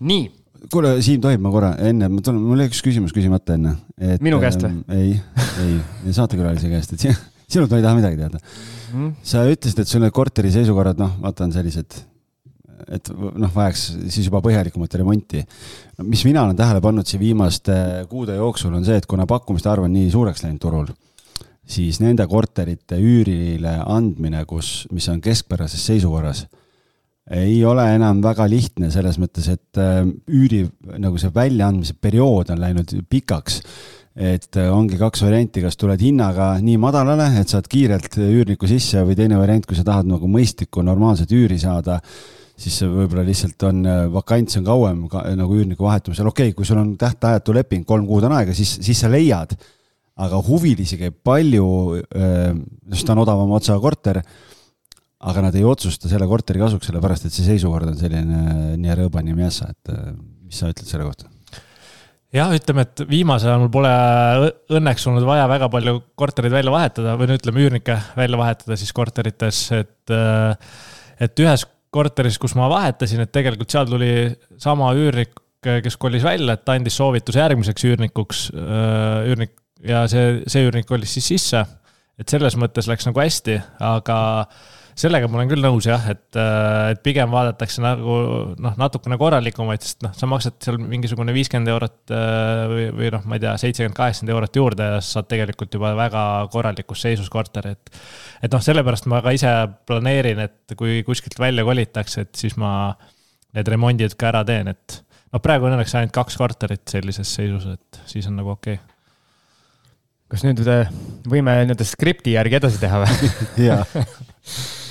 [0.04, 0.26] nii,
[0.72, 3.78] kuule, Siim, tohib ma korra enne, ma tulen, mul oli üks küsimus küsimata enne.
[4.24, 4.82] Minu käest või?
[4.92, 5.14] ei,
[5.64, 5.78] ei,
[6.12, 7.08] saatekülalise käest, et
[7.54, 8.40] sinult ma ei taha midagi teada.
[8.94, 9.14] Mm.
[9.26, 11.96] sa ütlesid, et sul need korteri seisukorrad, noh, vaata, on sellised,
[12.94, 15.42] et noh, vajaks siis juba põhjalikumat remonti.
[16.02, 17.74] mis mina olen tähele pannud siin viimaste
[18.10, 20.92] kuude jooksul, on see, et kuna pakkumiste arv on nii suureks läinud turul,
[21.66, 26.44] siis nende korterite üürile andmine, kus, mis on keskpärases seisukorras,
[27.34, 30.66] ei ole enam väga lihtne selles mõttes, et äh, üüri
[31.00, 33.62] nagu see väljaandmise periood on läinud pikaks
[34.14, 39.02] et äh, ongi kaks varianti, kas tuled hinnaga nii madalale, et saad kiirelt üürniku sisse
[39.02, 41.98] või teine variant, kui sa tahad nagu mõistlikku normaalset üüri saada,
[42.54, 43.82] siis võib-olla lihtsalt on,
[44.14, 48.06] vakants on kauem ka, nagu üürniku vahetumisel, okei okay,, kui sul on tähtajatu leping, kolm
[48.06, 49.56] kuud on aega, siis, siis sa leiad.
[50.14, 51.68] aga huvilisi käib palju,
[52.94, 54.22] sest ta on odavama otsaga korter.
[55.18, 59.24] aga nad ei otsusta selle korteri kasuks, sellepärast et see seisukord on selline nii rõõba,
[59.24, 60.12] nii mjassa, et äh,
[60.44, 61.33] mis sa ütled selle kohta?
[62.34, 63.92] jah, ütleme, et viimasel ajal mul pole
[64.74, 68.92] õnneks olnud vaja väga palju kortereid välja vahetada või no ütleme, üürnikke välja vahetada siis
[68.96, 70.14] korterites, et.
[71.22, 74.08] et ühes korteris, kus ma vahetasin, et tegelikult seal tuli
[74.58, 78.40] sama üürnik, kes kolis välja, et ta andis soovituse järgmiseks üürnikuks,
[79.30, 79.54] üürnik
[79.86, 81.64] ja see, see üürnik kolis siis sisse.
[82.18, 84.18] et selles mõttes läks nagu hästi, aga
[84.98, 88.18] sellega ma olen küll nõus jah, et, et pigem vaadatakse nagu
[88.62, 93.24] noh, natukene korralikumaid, sest noh, sa maksad seal mingisugune viiskümmend eurot äh, või, või noh,
[93.28, 96.22] ma ei tea, seitsekümmend, kaheksakümmend eurot juurde ja saad tegelikult juba väga
[96.52, 97.98] korralikus seisus korteri, et.
[98.46, 99.50] et noh, sellepärast ma ka ise
[99.88, 102.94] planeerin, et kui kuskilt välja kolitakse, et siis ma
[103.54, 105.00] need remondid ka ära teen, et
[105.34, 108.94] noh, praegu on õnneks ainult kaks korterit sellises seisus, et siis on nagu okei okay..
[110.30, 110.94] kas nüüd äh,
[111.26, 113.34] võime nii-öelda skripti järgi edasi teha või?
[113.68, 113.82] jaa,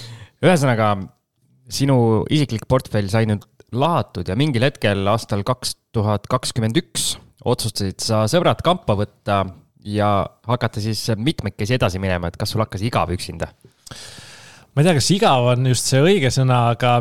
[0.44, 0.94] ühesõnaga,
[1.72, 1.98] sinu
[2.34, 7.14] isiklik portfell sai nüüd lahatud ja mingil hetkel aastal kaks tuhat kakskümmend üks
[7.44, 9.44] otsustasid sa sõbrad kampa võtta
[9.84, 10.10] ja
[10.48, 13.50] hakata siis mitmekesi edasi minema, et kas sul hakkas igav üksinda?
[14.74, 16.96] ma ei tea, kas igav on just see õige sõna, aga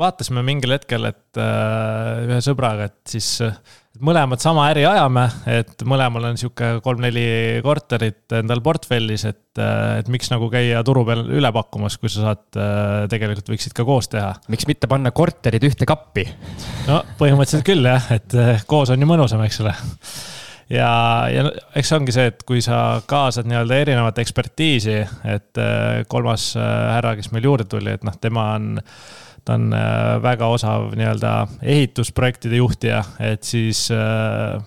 [0.00, 3.58] vaatasime mingil hetkel, et äh, ühe sõbraga, et siis äh,
[4.04, 9.60] mõlemad sama äri ajame, et mõlemal on sihuke kolm-neli korterit endal portfellis, et,
[10.00, 12.44] et miks nagu käia turu peal üle pakkumas, kui sa saad,
[13.12, 14.32] tegelikult võiksid ka koos teha.
[14.52, 16.26] miks mitte panna korterid ühte kappi?
[16.88, 19.74] no põhimõtteliselt küll jah, et äh, koos on ju mõnusam, eks ole.
[20.72, 20.90] ja,
[21.32, 21.46] ja
[21.76, 25.00] eks see ongi see, et kui sa kaasad nii-öelda erinevat ekspertiisi,
[25.34, 28.72] et äh, kolmas äh, härra, kes meil juurde tuli, et noh, tema on,
[29.50, 31.32] ta on äh, väga osav nii-öelda
[31.62, 33.88] ehitusprojektide juhtija, et siis,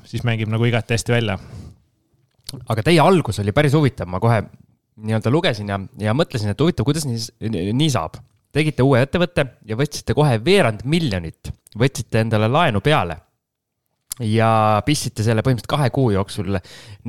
[0.10, 1.38] siis mängib nagu igati hästi välja.
[2.68, 4.42] aga teie algus oli päris huvitav, ma kohe
[5.02, 8.20] nii-öelda lugesin ja, ja mõtlesin, et huvitav, kuidas nii, nii saab.
[8.54, 13.18] tegite uue ettevõtte ja võtsite kohe veerand miljonit, võtsite endale laenu peale.
[14.20, 16.60] ja pistsite selle põhimõtteliselt kahe kuu jooksul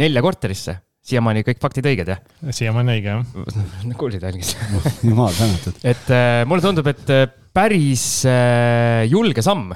[0.00, 0.78] nelja korterisse.
[1.04, 2.22] Siiamaani kõik faktid õiged, jah?
[2.54, 3.50] siiamaani õige jah.
[4.00, 4.54] kuulsid, algis?
[5.04, 5.82] jumal tänatud.
[5.92, 9.74] et äh, mulle tundub, et äh, päris äh, julge samm.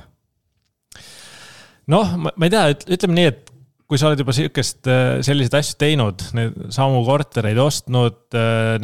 [1.93, 2.65] noh, ma ma ei tea,
[2.97, 3.45] ütleme nii, et
[3.89, 4.85] kui sa oled juba sihukest,
[5.25, 8.19] selliseid asju teinud, neid samu kortereid ostnud,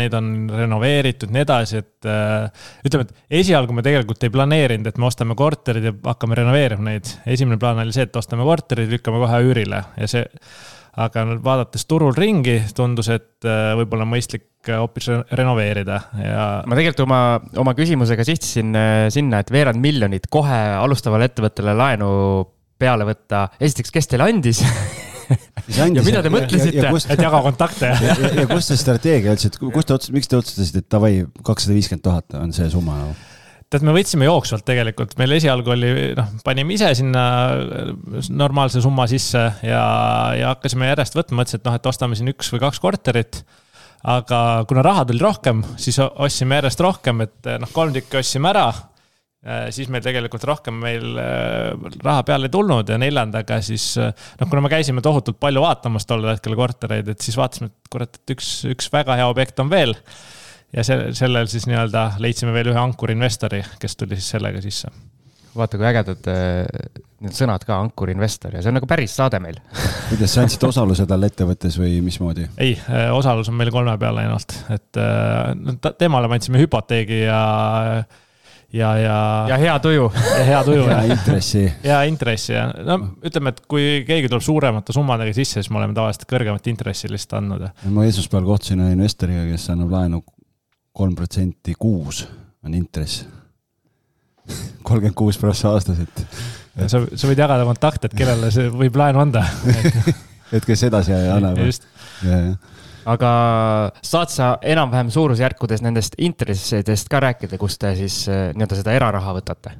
[0.00, 5.00] neid on renoveeritud, nii edasi, et äh, ütleme, et esialgu me tegelikult ei planeerinud, et
[5.00, 7.12] me ostame korterid ja hakkame renoveerima neid.
[7.28, 10.24] esimene plaan oli see, et ostame korterid, lükkame kohe üürile ja see,
[11.00, 16.78] aga vaadates turul ringi, tundus, et äh, võib-olla on mõistlik hoopis re- renoveerida ja ma
[16.78, 17.20] tegelikult oma,
[17.60, 22.10] oma küsimusega sihtisin äh, sinna, et veerand miljonit kohe alustavale ettevõttele laenu
[22.78, 23.48] peale võtta.
[23.62, 24.62] esiteks, kes teile andis?
[25.74, 26.78] ja mida te mõtlesite?
[26.78, 29.88] ja kust, et jaga kontakte ja ja, ja, ja kust see strateegia üldse, et kust
[29.88, 31.14] te otsustasite, miks te otsustasite, et davai,
[31.46, 33.16] kakssada viiskümmend tuhat on see summa nagu?
[33.72, 37.24] Tead, me võtsime jooksvalt tegelikult, meil esialgu oli, noh, panime ise sinna
[38.30, 39.84] normaalse summa sisse ja,
[40.38, 43.44] ja hakkasime järjest võtma, mõtlesin, et noh, et ostame siin üks või kaks korterit.
[44.04, 44.38] aga
[44.68, 48.72] kuna raha tuli rohkem, siis ostsime järjest rohkem, et noh, kolm tükki ostsime ära.
[49.76, 51.18] siis meil tegelikult rohkem meil
[52.00, 56.24] raha peale ei tulnud ja neljandaga siis noh, kuna me käisime tohutult palju vaatamas tol
[56.30, 59.92] hetkel kortereid, et siis vaatasime, et kurat, et üks, üks väga hea objekt on veel
[60.74, 64.90] ja selle, sellel siis nii-öelda leidsime veel ühe ankurinvestori, kes tuli siis sellega sisse.
[65.54, 66.64] vaata, kui ägedad äh,
[67.24, 69.60] need sõnad ka, ankurinvestor ja see on nagu päris saade meil
[70.10, 72.48] kuidas sa andsid osaluse talle ettevõttes või mismoodi?
[72.58, 77.24] ei, äh, osalus on meil kolme peal ainult, et äh, no temale me andsime hüpoteegi
[77.24, 77.40] ja
[78.74, 79.18] ja, ja.
[79.48, 80.08] ja hea tuju.
[80.38, 81.64] ja hea tuju ja intressi.
[81.84, 85.94] ja intressi ja no ütleme, et kui keegi tuleb suuremate summadega sisse, siis me oleme
[85.94, 87.68] tavaliselt kõrgemat intressi lihtsalt andnud.
[87.94, 90.24] ma esmaspäeval kohtusin ühe investoriga, kes annab laenu
[90.94, 92.24] kolm protsenti kuus
[92.64, 93.24] on intress.
[94.82, 96.20] kolmkümmend kuus prossa aastas, et,
[96.76, 96.86] et....
[96.90, 99.42] sa, sa võid jagada kontakte, et kellele see võib laenu anda
[100.56, 101.58] et kes edasi annab.
[101.64, 101.86] just.
[103.08, 103.30] aga
[104.04, 109.34] saad sa enam-vähem suurusjärkudes nendest intressidest ka rääkida, kust te siis äh, nii-öelda seda eraraha
[109.38, 109.72] võtate?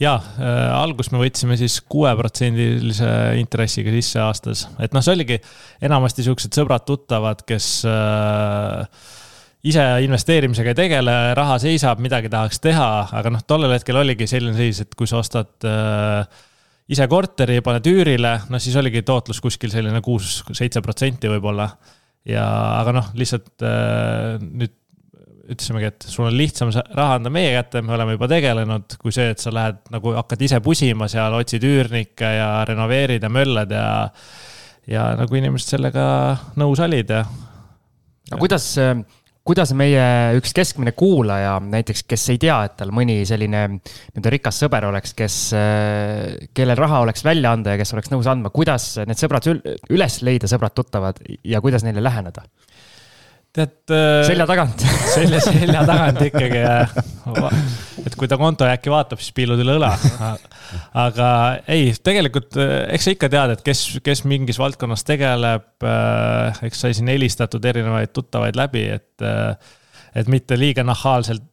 [0.00, 3.08] ja äh,, alguses me võtsime siis kuueprotsendilise
[3.40, 5.40] intressiga sisse aastas, et noh, see oligi
[5.88, 9.10] enamasti siuksed sõbrad-tuttavad, kes äh,
[9.62, 14.56] ise investeerimisega ei tegele, raha seisab, midagi tahaks teha, aga noh, tollel hetkel oligi selline
[14.58, 16.42] seis, et kui sa ostad äh,
[16.92, 21.68] ise korteri, paned üürile, no siis oligi tootlus kuskil selline kuus-seitse protsenti võib-olla.
[22.28, 22.44] ja,
[22.80, 24.78] aga noh, lihtsalt äh, nüüd
[25.52, 29.32] ütlesimegi, et sul on lihtsam raha anda meie kätte, me oleme juba tegelenud, kui see,
[29.34, 33.86] et sa lähed nagu hakkad ise pusima seal, otsid üürnikke ja renoveerid ja möllad ja.
[34.90, 36.04] ja nagu inimesed sellega
[36.62, 37.24] nõus olid ja.
[38.30, 38.94] aga kuidas äh,
[39.46, 40.02] kuidas meie
[40.38, 45.16] üks keskmine kuulaja näiteks, kes ei tea, et tal mõni selline nii-öelda rikas sõber oleks,
[45.18, 45.38] kes,
[46.54, 49.50] kellel raha oleks välja anda ja kes oleks nõus andma, kuidas need sõbrad
[49.90, 52.46] üles leida, sõbrad-tuttavad ja kuidas neile läheneda?
[53.56, 53.74] Tead.
[53.92, 54.84] Äh, selja tagant
[55.16, 56.94] selja, selja tagant ikkagi jah.
[58.06, 59.92] et kui ta kontojääki vaatab, siis piilud üle õla.
[61.04, 61.28] aga
[61.70, 65.68] ei, tegelikult äh, eks sa ikka tead, et kes, kes mingis valdkonnas tegeleb.
[65.84, 69.28] Äh, eks sai siin helistatud erinevaid tuttavaid läbi, et,
[70.16, 71.48] et mitte liiga nahaalselt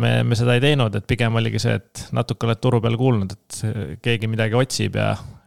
[0.00, 3.34] me, me seda ei teinud, et pigem oligi see, et natuke oled turu peal kuulnud,
[3.36, 5.39] et keegi midagi otsib ja ja.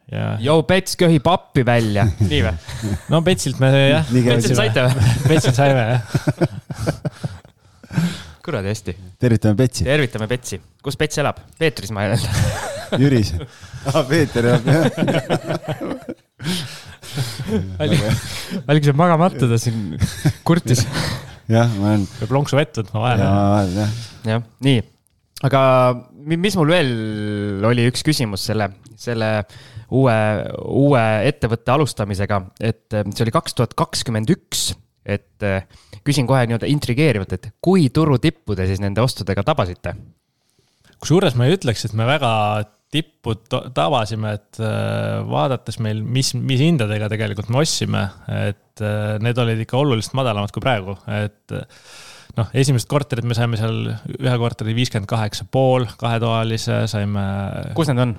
[0.43, 2.55] Jou, Pets köhib appi välja, nii või?
[3.13, 4.03] no Petsilt me jah.
[4.13, 4.93] Petsilt saite või?
[5.31, 6.01] Petsilt saime jah
[8.43, 8.91] kuradi hästi.
[9.23, 9.85] tervitame Petsi.
[9.87, 10.57] tervitame Petsi.
[10.83, 11.37] kus Pets elab?
[11.59, 12.27] Peetris ma ei öelda
[12.99, 13.29] Jüris.
[13.89, 14.83] aa, Peeter elab jah.
[18.67, 19.77] Allik saab magamata, ta siin
[20.47, 20.81] kurtis.
[21.51, 22.03] jah, ma olen.
[22.19, 23.23] peab lonksu vett võtma vahele.
[23.77, 23.91] jah,
[24.33, 24.79] jah, nii.
[25.47, 25.61] aga
[26.23, 28.69] mis mul veel oli üks küsimus selle,
[28.99, 29.29] selle
[29.93, 30.15] uue,
[30.63, 34.71] uue ettevõtte alustamisega, et eh, see oli kaks tuhat kakskümmend üks,
[35.03, 35.65] et eh,
[36.05, 39.97] küsin kohe nii-öelda intrigeerivalt, et kui turu tippu te siis nende ostudega tabasite?
[41.03, 42.31] kusjuures ma ei ütleks, et me väga
[42.93, 43.33] tippu
[43.75, 48.07] tabasime, et eh, vaadates meil, mis, mis hindadega tegelikult me ostsime,
[48.47, 48.83] et
[49.21, 51.53] need olid ikka oluliselt madalamad kui praegu, et
[52.39, 57.25] noh, esimest korterit me saime seal ühe korteri viiskümmend kaheksa pool, kahetoalise saime.
[57.77, 58.15] kus need on?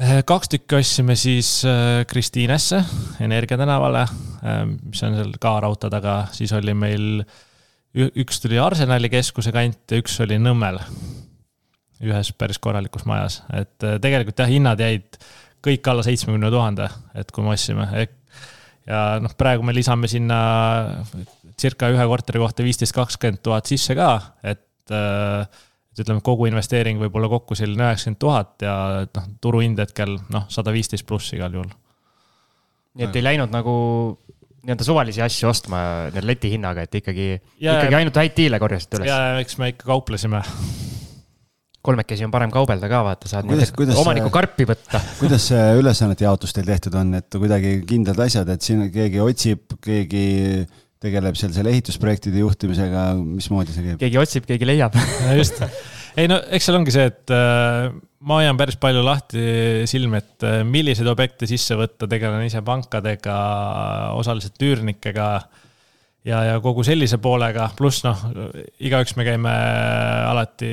[0.00, 2.78] Eh, kaks tükki ostsime siis eh, Kristiinesse,
[3.20, 4.06] Energia tänavale,
[4.40, 7.20] eh, mis on seal ka raudtee taga, siis oli meil,
[7.92, 10.80] üks tuli Arsenali keskuse kant ja üks oli Nõmmel.
[12.00, 15.18] ühes päris korralikus majas, et tegelikult jah, hinnad jäid
[15.60, 17.84] kõik alla seitsmekümne tuhande, et kui me ostsime.
[18.88, 20.40] ja noh, praegu me lisame sinna
[21.60, 27.00] circa ühe korteri kohta viisteist, kakskümmend tuhat sisse ka, et äh, et ütleme, kogu investeering
[27.02, 28.74] võib olla kokku selline üheksakümmend tuhat ja
[29.10, 31.70] noh, turuhind hetkel noh, sada viisteist pluss igal juhul.
[32.98, 33.74] nii et ei läinud nagu
[34.60, 35.80] nii-öelda suvalisi asju ostma
[36.10, 37.26] nii-öelda leti hinnaga, et ikkagi,
[37.58, 39.10] ikkagi ainult häid diile korjasite üles?
[39.10, 40.42] ja, eks me ikka kauplesime.
[41.82, 45.00] kolmekesi on parem kaubelda ka, vaata, saad kuidas, kuidas omaniku see, karpi võtta.
[45.22, 49.78] kuidas see ülesannete jaotus teil tehtud on, et kuidagi kindlad asjad, et siin keegi otsib,
[49.82, 50.28] keegi
[51.00, 54.02] tegeleb seal selle ehitusprojektide juhtimisega, mismoodi see käib?
[54.02, 54.96] keegi otsib, keegi leiab
[55.40, 55.62] just,
[56.20, 57.88] ei no eks seal ongi see, et äh,
[58.28, 59.44] ma hoian päris palju lahti
[59.90, 63.36] silmi, et äh, milliseid objekte sisse võtta, tegelen ise pankadega,
[64.20, 65.32] osaliselt üürnikega.
[66.24, 68.20] Ja, ja kogu sellise poolega, pluss noh,
[68.82, 69.54] igaüks me käime
[70.30, 70.70] alati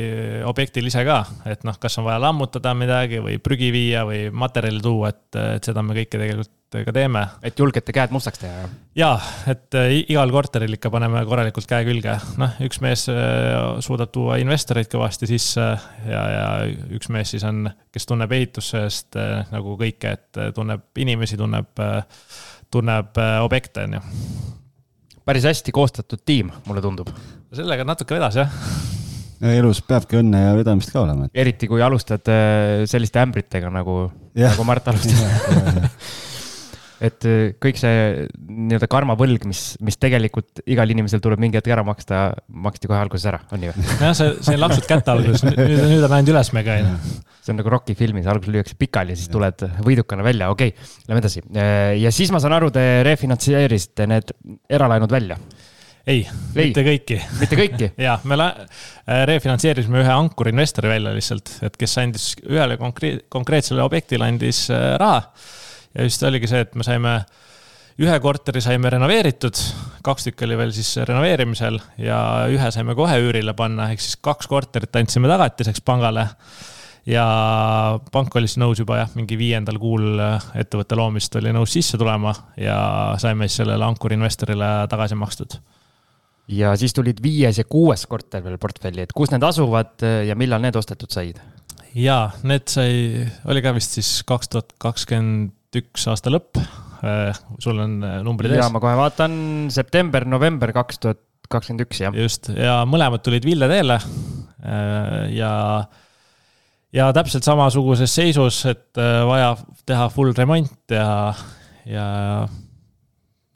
[0.48, 4.84] objektil ise ka, et noh, kas on vaja lammutada midagi või prügi viia või materjali
[4.84, 7.22] tuua, et, et seda me kõike tegelikult ka teeme.
[7.48, 8.72] et julgete käed mustaks teha, jah?
[9.00, 14.12] jaa, et äh, igal korteril ikka paneme korralikult käe külge, noh, üks mees äh, suudab
[14.12, 16.50] tuua investoreid kõvasti sisse ja, ja
[16.98, 21.72] üks mees siis on, kes tunneb ehitusest äh, nagu kõike, et tunneb inimesi, tunneb,
[22.74, 24.57] tunneb objekte, on ju
[25.28, 27.12] päris hästi koostatud tiim, mulle tundub.
[27.56, 28.54] sellega natuke vedas jah
[29.42, 31.28] ja elus peabki õnne ja vedamist ka olema.
[31.34, 34.08] eriti kui alustad äh, selliste ämbritega nagu,
[34.38, 35.22] nagu Mart alustas
[37.04, 41.84] et äh, kõik see nii-öelda karmavõlg, mis, mis tegelikult igal inimesel tuleb mingi hetk ära
[41.86, 42.22] maksta,
[42.66, 43.86] maksti kohe alguses ära, on nii või?
[44.02, 45.62] jah, see, see laksud kätte alguses, nüüd,
[45.94, 47.16] nüüd on läinud ülesmäge, on ju.
[47.44, 50.92] see on nagu Rocki filmis, alguses lüüakse pikali ja siis tuled võidukana välja, okei okay,,
[51.10, 51.44] lähme edasi.
[51.54, 54.34] Äh, ja siis ma saan aru, te refinantseerisite need
[54.80, 55.38] eralaenud välja
[56.08, 56.24] ei,
[56.56, 57.20] mitte kõiki.
[57.38, 63.28] mitte kõiki ja, me äh, refinantseerisime ühe ankurinvestori välja lihtsalt, et kes andis ühele konkreet-,
[63.34, 65.28] konkreetsele objektile andis raha
[65.98, 67.18] ja just oligi see, et me saime,
[67.98, 69.60] ühe korteri saime renoveeritud,
[70.06, 72.20] kaks tükki oli veel siis renoveerimisel ja
[72.54, 76.28] ühe saime kohe üürile panna, ehk siis kaks korterit andsime tagatiseks pangale
[77.08, 77.26] ja
[78.12, 80.22] pank oli siis nõus juba jah, mingi viiendal kuul
[80.60, 82.78] ettevõtte loomist oli nõus sisse tulema ja
[83.22, 85.58] saime siis sellele ankurinvestorile tagasi makstud.
[86.54, 90.62] ja siis tulid viies ja kuues korter veel portfelli, et kus need asuvad ja millal
[90.62, 91.42] need ostetud said?
[91.98, 96.60] jaa, need sai, oli ka vist siis kaks tuhat kakskümmend üks aasta lõpp.
[97.06, 98.64] Äh, sul on äh, numbrid ees?
[98.64, 99.34] ja ma kohe vaatan,
[99.74, 102.16] september, november kaks tuhat kakskümmend üks, jah.
[102.18, 104.00] just, ja mõlemad tulid Ville teele.
[104.64, 105.52] Äh, ja,
[106.96, 109.54] ja täpselt samasuguses seisus, et vaja
[109.88, 111.08] teha full remont ja,
[111.88, 112.08] ja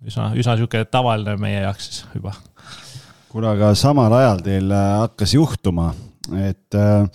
[0.06, 2.36] üsna, üsna sihuke tavaline meie jaoks siis juba.
[3.32, 5.92] kuule, aga samal ajal teil hakkas juhtuma,
[6.38, 7.06] et äh,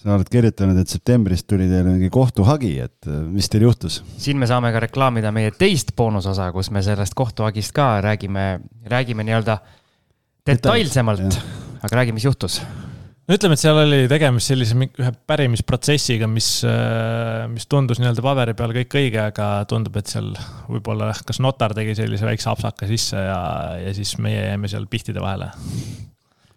[0.00, 4.00] sa oled kirjutanud, et septembris tuli teile mingi kohtuhagi, et äh, mis teil juhtus?
[4.20, 8.46] siin me saame ka reklaamida meie teist boonusosa, kus me sellest kohtuhagist ka räägime,
[8.88, 9.58] räägime nii-öelda
[10.48, 11.36] detailsemalt,
[11.82, 12.62] aga räägi, mis juhtus.
[13.28, 18.56] No ütleme, et seal oli tegemist sellise ühe pärimisprotsessiga, mis, äh, mis tundus nii-öelda paberi
[18.58, 20.32] peal kõik õige, aga tundub, et seal
[20.66, 23.42] võib-olla kas notar tegi sellise väikse apsaka sisse ja,
[23.84, 25.52] ja siis meie jäime seal pihtide vahele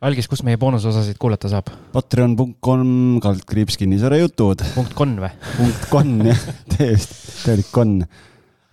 [0.04, 1.72] algis, kus meie boonusosasid kuulata saab?
[1.94, 4.64] Patreon.com kaldkriips kinnisvara jutud.
[4.76, 5.32] punkt con või?
[5.56, 6.46] punkt con jah,
[6.76, 7.98] täiesti, täielik con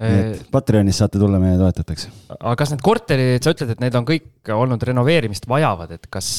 [0.00, 2.06] nii et Patreonis saate tulla meie toetajateks.
[2.38, 6.30] aga kas need korterid, sa ütled, et need on kõik olnud renoveerimist vajavad, et kas,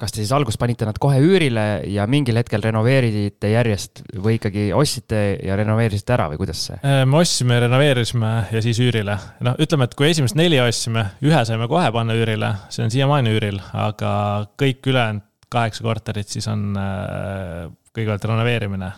[0.00, 4.66] kas te siis alguses panite nad kohe üürile ja mingil hetkel renoveerisite järjest või ikkagi
[4.76, 6.80] ostsite ja renoveerisite ära või kuidas see?
[6.84, 9.16] Äh, me ostsime, renoveerisime ja siis üürile.
[9.44, 13.32] noh, ütleme, et kui esimest neli ostsime, ühe saime kohe panna üürile, see on siiamaani
[13.32, 14.12] üüril, aga
[14.60, 18.90] kõik ülejäänud kaheksa korterit siis on äh, kõigepealt renoveerimine.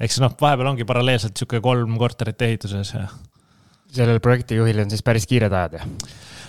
[0.00, 3.04] Ehk siis noh, vahepeal ongi paralleelselt sihuke kolm korterit ehituses ja
[3.94, 5.88] sellel projektijuhil on siis päris kiired ajad, jah?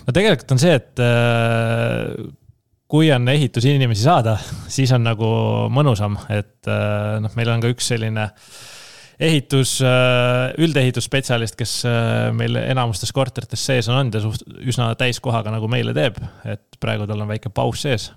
[0.06, 2.12] no tegelikult on see, et äh,
[2.92, 4.36] kui on ehitusinimesi saada,
[4.72, 5.32] siis on nagu
[5.74, 8.28] mõnusam, et äh, noh, meil on ka üks selline
[9.22, 11.76] ehitus, äh, üldehitusspetsialist, kes
[12.38, 16.18] meil enamustes korterites sees on olnud ja suht üsna täiskohaga nagu meile teeb,
[16.50, 18.12] et praegu tal on väike paus sees.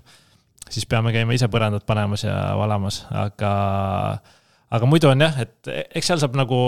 [0.69, 3.51] siis peame käima ise põrandat panemas ja valamas, aga,
[4.75, 6.59] aga muidu on jah, et eks seal saab nagu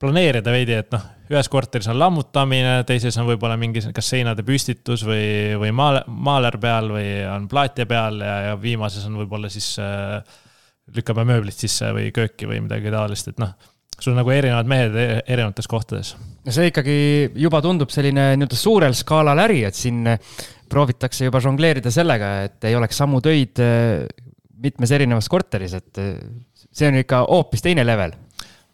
[0.00, 5.04] planeerida veidi, et noh, ühes korteris on lammutamine, teises on võib-olla mingi kas seinade püstitus
[5.06, 9.72] või, või maal, maaler peal või on plaatja peal ja, ja viimases on võib-olla siis
[9.82, 10.20] äh,
[10.94, 13.54] lükkame mööblit sisse või kööki või midagi taolist, et noh,
[13.96, 16.12] sul on nagu erinevad mehed e-, erinevates kohtades.
[16.44, 16.98] no see ikkagi
[17.40, 20.04] juba tundub selline nii-öelda suurel skaalal äri, et siin
[20.70, 24.04] proovitakse juba žongleerida sellega, et ei oleks samu töid äh,
[24.62, 26.20] mitmes erinevas korteris, et äh,
[26.76, 28.12] see on ikka hoopis teine level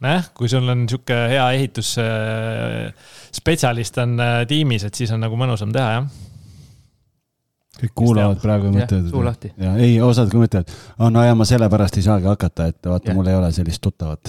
[0.03, 5.71] nojah, kui sul on sihuke hea ehitusspetsialist on äh, tiimis, et siis on nagu mõnusam
[5.75, 6.07] teha, jah
[7.83, 9.11] kõik kuulavad praegu ja mõtlevad.
[9.11, 9.53] suu lahti.
[9.59, 10.73] ja ei, osad ka mõtlevad,
[11.15, 14.23] no ja ma sellepärast ei saagi hakata, et vaata, mul ei ole sellist tuttavat.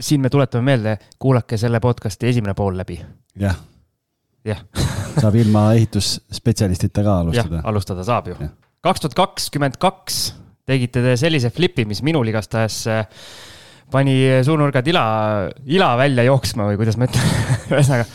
[0.00, 3.00] siin me tuletame meelde, kuulake selle podcast'i esimene pool läbi.
[3.40, 3.56] jah.
[4.44, 4.60] jah
[5.20, 7.60] saab ilma ehitusspetsialistita ka alustada.
[7.64, 8.34] alustada saab ju.
[8.82, 10.34] kaks tuhat kakskümmend kaks
[10.68, 13.02] tegite te sellise flipi, mis minul igastahes äh,
[13.92, 14.14] pani
[14.46, 15.04] suunurgad ila,
[15.74, 17.34] ila välja jooksma või kuidas ma ütlen
[17.72, 18.06] ühesõnaga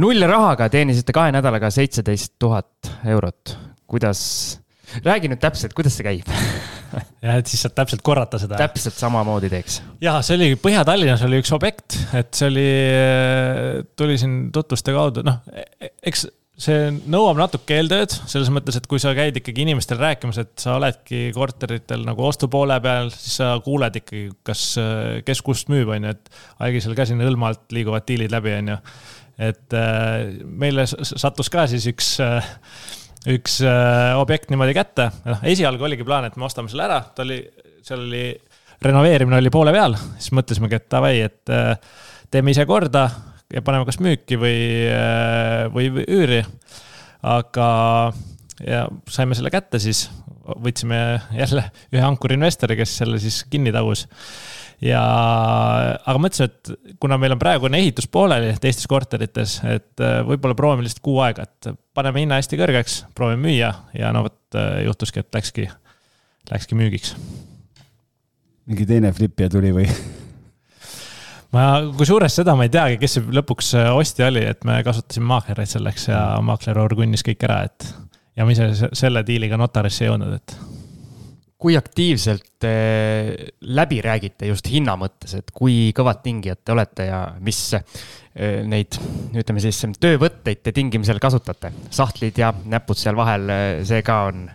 [0.00, 3.56] null rahaga teenisite kahe nädalaga seitseteist tuhat eurot.
[3.90, 4.20] kuidas,
[5.04, 6.28] räägi nüüd täpselt, kuidas see käib
[7.24, 8.58] jah, et siis saad täpselt korrata seda.
[8.60, 9.80] täpselt samamoodi teeks.
[10.04, 12.70] ja see oli Põhja-Tallinnas oli üks objekt, et see oli,
[13.98, 15.40] tuli siin tutvuste kaudu, noh,
[16.04, 16.26] eks
[16.60, 20.76] see nõuab natuke eeltööd, selles mõttes, et kui sa käid ikkagi inimestele rääkimas, et sa
[20.78, 24.62] oledki korteritel nagu ostupoole peal, siis sa kuuled ikkagi, kas,
[25.26, 28.74] kes kust müüb, on ju, et algisel ka siin hõlma alt liiguvad diilid läbi, on
[28.74, 28.78] ju.
[29.50, 32.54] et äh, meile sattus ka siis üks äh,
[33.34, 37.26] üks äh, objekt niimoodi kätte, noh esialgu oligi plaan, et me ostame selle ära, ta
[37.26, 37.40] oli,
[37.82, 38.28] seal oli,
[38.84, 41.54] renoveerimine oli poole peal, siis mõtlesimegi, et davai, et
[42.30, 43.08] teeme ise korda
[43.54, 44.58] ja paneme kas müüki või,
[44.90, 46.42] äh, või üüri.
[47.24, 47.68] aga,
[48.60, 50.08] ja saime selle kätte siis,
[50.44, 50.98] võtsime
[51.32, 54.04] jälle ühe ankurinvestori, kes selle siis kinni tagus
[54.84, 55.02] ja,
[56.04, 60.86] aga mõtlesin, et kuna meil on praegune ehitus pooleli teistes korterites, et äh, võib-olla proovime
[60.86, 65.24] lihtsalt kuu aega, et paneme hinna hästi kõrgeks, proovime müüa ja no vot äh, juhtuski,
[65.24, 65.68] et läkski,
[66.50, 67.14] läkski müügiks.
[68.66, 69.88] mingi teine flipija tuli või?
[71.54, 71.64] ma,
[71.98, 75.70] kusjuures seda ma ei teagi, kes see lõpuks äh, ostja oli, et me kasutasime maaklereid
[75.70, 77.90] selleks ja maakler orgunnis kõik ära, et.
[78.38, 80.56] ja me ise selle diiliga notarisse ei jõudnud, et.
[81.64, 83.30] kui aktiivselt äh,
[83.60, 87.84] läbi räägite just hinna mõttes, et kui kõvad tingijad te olete ja mis äh,
[88.66, 88.98] neid,
[89.34, 91.72] ütleme siis töövõtteid te tingimisel kasutate?
[91.94, 93.48] sahtlid ja näpud seal vahel,
[93.86, 94.46] see ka on?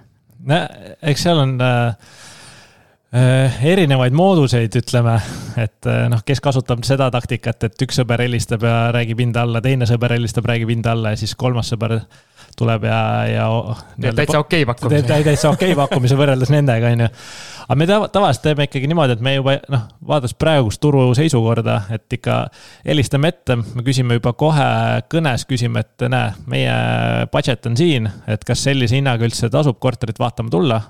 [0.50, 1.94] eks seal on Äh,
[3.10, 5.16] erinevaid mooduseid, ütleme,
[5.58, 9.62] et äh, noh, kes kasutab seda taktikat, et üks sõber helistab ja räägib hinda alla,
[9.66, 11.98] teine sõber helistab, räägib hinda alla ja siis kolmas sõber
[12.60, 13.00] tuleb ja,
[13.30, 13.48] ja.
[13.96, 15.08] teeb täitsa okei okay pakkumise.
[15.08, 17.08] teeb täitsa okei okay pakkumise võrreldes nendega, on ju.
[17.66, 22.20] aga me tavaliselt teeme ikkagi niimoodi, et me juba noh, vaadates praegust turu seisukorda, et
[22.20, 22.38] ikka
[22.86, 24.70] helistame ette, me küsime juba kohe
[25.10, 26.78] kõnes, küsime, et näe, meie
[27.34, 30.82] budget on siin, et kas sellise hinnaga üldse tasub korterit vaatama tulla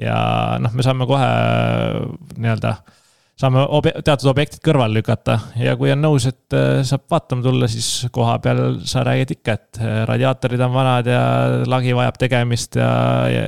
[0.00, 0.16] ja
[0.60, 1.26] noh, me saame kohe
[2.36, 2.72] nii-öelda,
[3.40, 7.68] saame obje, teatud objektid kõrvale lükata ja kui on nõus, et äh, saab vaatama tulla,
[7.70, 11.22] siis koha peal sa räägid ikka, et äh, radiaatorid on vanad ja
[11.68, 12.90] lagi vajab tegemist ja,
[13.32, 13.46] ja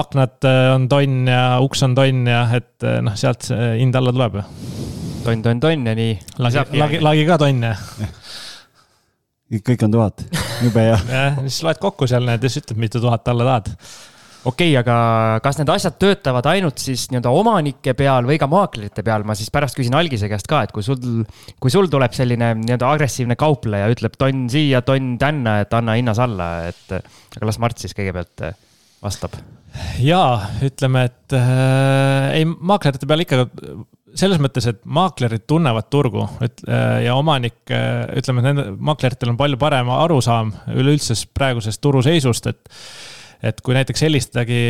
[0.00, 4.14] aknad äh, on tonn ja uks on tonn ja et noh, sealt see hind alla
[4.14, 4.46] tuleb ju.
[5.26, 6.14] tonn, tonn, tonn ja nii.
[6.38, 7.74] lagi, lagi, lagi ka tonn ja
[9.66, 10.22] kõik on tuhat,
[10.62, 10.98] jube hea.
[11.16, 13.74] jah, siis loed kokku seal need ja siis ütled, mitu tuhat alla tahad
[14.44, 19.04] okei okay,, aga kas need asjad töötavad ainult siis nii-öelda omanike peal või ka maaklerite
[19.06, 21.24] peal, ma siis pärast küsin Algise käest ka, et kui sul,
[21.60, 26.22] kui sul tuleb selline nii-öelda agressiivne kaupleja, ütleb tonn siia, tonn tänna, et anna hinnas
[26.22, 28.56] alla, et aga las Mart siis kõigepealt äh,
[29.04, 29.36] vastab.
[30.00, 30.34] jaa,
[30.64, 33.44] ütleme, et äh, ei, maaklerite peal ikka
[34.18, 39.38] selles mõttes, et maaklerid tunnevad turgu et, äh, ja omanik, ütleme, et nende maakleritel on
[39.38, 42.78] palju parem arusaam üleüldse praegusest turuseisust, et
[43.42, 44.62] et kui näiteks helistadagi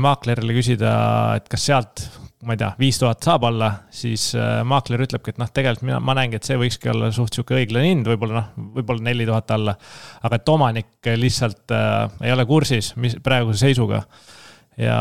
[0.00, 0.92] maaklerile küsida,
[1.38, 2.04] et kas sealt,
[2.46, 6.00] ma ei tea, viis tuhat saab alla, siis äh, maakler ütlebki, et noh, tegelikult mina,
[6.04, 9.50] ma näengi, et see võikski olla suht sihuke õiglane hind, võib-olla noh, võib-olla neli tuhat
[9.56, 9.74] alla.
[10.22, 11.98] aga et omanik lihtsalt äh,
[12.28, 14.04] ei ole kursis, mis praeguse seisuga.
[14.78, 14.98] ja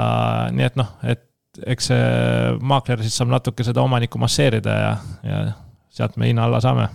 [0.51, 1.25] nii et noh, et
[1.65, 4.91] eks see maakler siis saab natuke seda omanikku masseerida ja,
[5.25, 5.45] ja
[5.93, 6.89] sealt me hinna alla saame.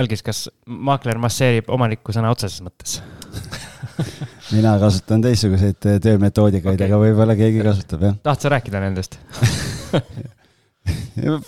[0.00, 3.00] Algis, kas maakler masseerib omanikku sõna otseses mõttes
[4.56, 8.20] mina kasutan teistsuguseid äh, töömetoodikaid okay., aga võib-olla keegi kasutab, jah.
[8.26, 9.18] tahad sa rääkida nendest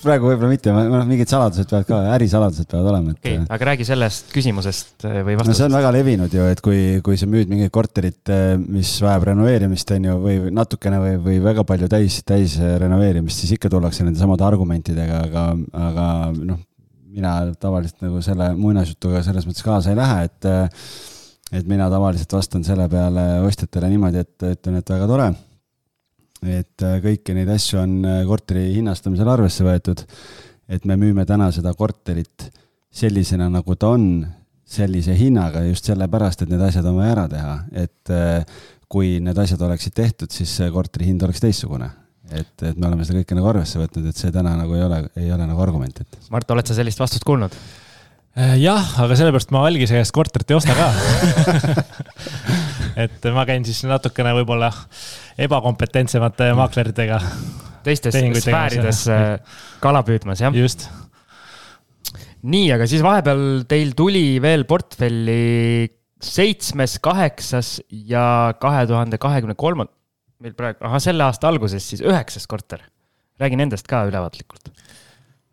[0.02, 3.20] praegu võib-olla mitte, noh, mingid saladused peavad ka, ärisaladused peavad olema, et.
[3.20, 5.52] okei okay,, aga räägi sellest küsimusest äh, või vastusest.
[5.52, 8.92] no see on väga levinud ju, et kui, kui sa müüd mingit korterit, äh, mis
[9.04, 13.72] vajab renoveerimist, on ju, või natukene või, või väga palju täis, täis renoveerimist, siis ikka
[13.72, 15.46] tullakse nende samade argumentidega, aga,
[15.86, 16.60] aga noh,
[17.12, 20.52] mina tavaliselt nagu selle muinasjutuga selles mõttes kaasa ei lähe, et
[21.52, 25.28] et mina tavaliselt vastan selle peale ostjatele niimoodi, et ütlen, et väga tore.
[26.42, 30.04] et äh, kõiki neid asju on äh, korteri hinnastamisel arvesse võetud.
[30.68, 32.48] et me müüme täna seda korterit
[32.92, 34.26] sellisena, nagu ta on,
[34.72, 39.38] sellise hinnaga just sellepärast, et need asjad on vaja ära teha, et äh, kui need
[39.38, 41.90] asjad oleksid tehtud, siis korteri hind oleks teistsugune
[42.32, 45.00] et, et me oleme seda kõike nagu arvesse võtnud, et see täna nagu ei ole,
[45.20, 46.18] ei ole nagu argument, et.
[46.32, 47.56] Mart, oled sa sellist vastust kuulnud?
[48.32, 50.86] Äh, jah, aga sellepärast ma algise käest korterit ei osta ka
[53.04, 54.70] et ma käin siis natukene võib-olla
[55.36, 57.18] ebakompetentsemate maakleritega.
[57.84, 60.56] teistes sfäärides äh, kala püüdmas, jah?
[60.56, 60.86] just.
[62.40, 69.92] nii, aga siis vahepeal teil tuli veel portfelli seitsmes, kaheksas ja kahe tuhande kahekümne kolmand-,
[70.40, 72.80] meil praegu, ahah, selle aasta alguses siis üheksas korter.
[73.44, 74.72] räägi nendest ka ülevaatlikult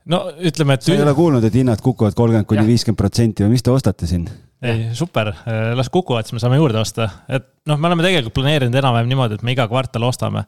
[0.09, 0.85] no ütleme, et.
[0.85, 4.09] sa ei ole kuulnud, et hinnad kukuvad kolmkümmend kuni viiskümmend protsenti või mis te ostate
[4.09, 4.27] siin?
[4.61, 5.31] ei, super,
[5.75, 9.37] las kukuvad, siis me saame juurde osta, et noh, me oleme tegelikult planeerinud enam-vähem niimoodi,
[9.39, 10.43] et me iga kvartal ostame.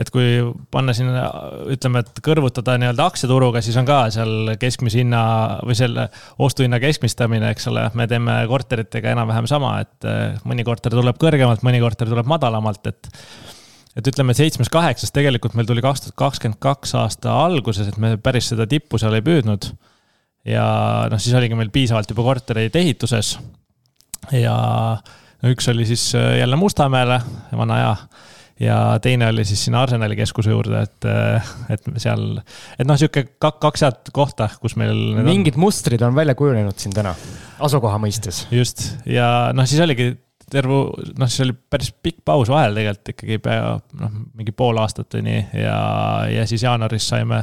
[0.00, 0.38] et kui
[0.72, 1.26] panna sinna,
[1.68, 5.24] ütleme, et kõrvutada nii-öelda aktsiaturuga, siis on ka seal keskmise hinna
[5.68, 6.06] või selle
[6.40, 11.66] ostuhinna keskmistamine, eks ole, me teeme korteritega enam-vähem sama, et äh, mõni korter tuleb kõrgemalt,
[11.66, 13.10] mõni korter tuleb madalamalt, et
[13.98, 18.52] et ütleme, seitsmes-kaheksas tegelikult meil tuli kaks tuhat kakskümmend kaks aasta alguses, et me päris
[18.52, 19.72] seda tippu seal ei püüdnud.
[20.48, 20.66] ja
[21.12, 23.36] noh, siis oligi meil piisavalt juba kortereid ehituses.
[24.34, 24.56] ja
[25.42, 27.20] no üks oli siis äh, jälle Mustamäele,
[27.56, 27.96] vana hea
[28.62, 31.06] ja teine oli siis sinna Arsenali keskuse juurde, et,
[31.72, 32.36] et seal,
[32.78, 34.94] et noh, sihuke kaks head kohta, kus meil.
[35.26, 35.64] mingid on.
[35.66, 37.14] mustrid on välja kujunenud siin täna,
[37.62, 38.44] asukoha mõistes.
[38.54, 39.26] just, ja
[39.56, 40.12] noh, siis oligi
[40.52, 40.82] terve,
[41.18, 45.26] noh, siis oli päris pikk paus vahel tegelikult ikkagi pea noh, mingi pool aastat või
[45.30, 45.78] nii ja,
[46.32, 47.42] ja siis jaanuaris saime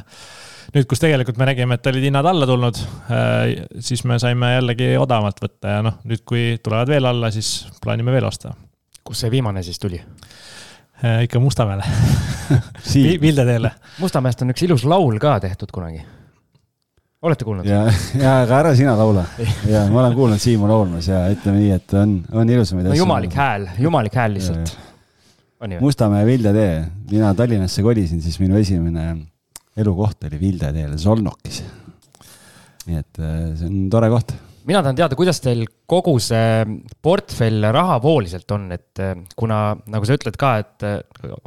[0.75, 2.79] nüüd, kus tegelikult me nägime, et olid hinnad alla tulnud,
[3.81, 8.13] siis me saime jällegi odavamalt võtta ja noh, nüüd, kui tulevad veel alla, siis plaanime
[8.13, 8.53] veel osta.
[9.03, 10.01] kus see viimane siis tuli?
[10.99, 11.83] Äh, ikka Mustamäele
[13.21, 13.71] Vildeteele.
[13.99, 16.01] Mustamäest on üks ilus laul ka tehtud kunagi.
[17.21, 17.67] Olete kuulnud?
[17.67, 17.85] ja,
[18.23, 19.25] ja aga ära sina laula.
[19.73, 23.03] ja ma olen kuulnud Siimu laulmas ja ütleme nii, et on, on ilusamaid no, asju.
[23.03, 24.77] jumalik hääl, jumalik hääl lihtsalt.
[25.83, 29.09] Mustamäe Vilde-tee, mina Tallinnasse kolisin, siis minu esimene
[29.79, 31.63] elukoht oli Vilde teel Solnokis.
[32.89, 34.31] nii et äh, see on tore koht
[34.69, 36.63] mina tahan teada, kuidas teil kogu see
[37.03, 39.59] portfell rahavooliselt on, et eh, kuna
[39.89, 40.99] nagu sa ütled ka, et eh,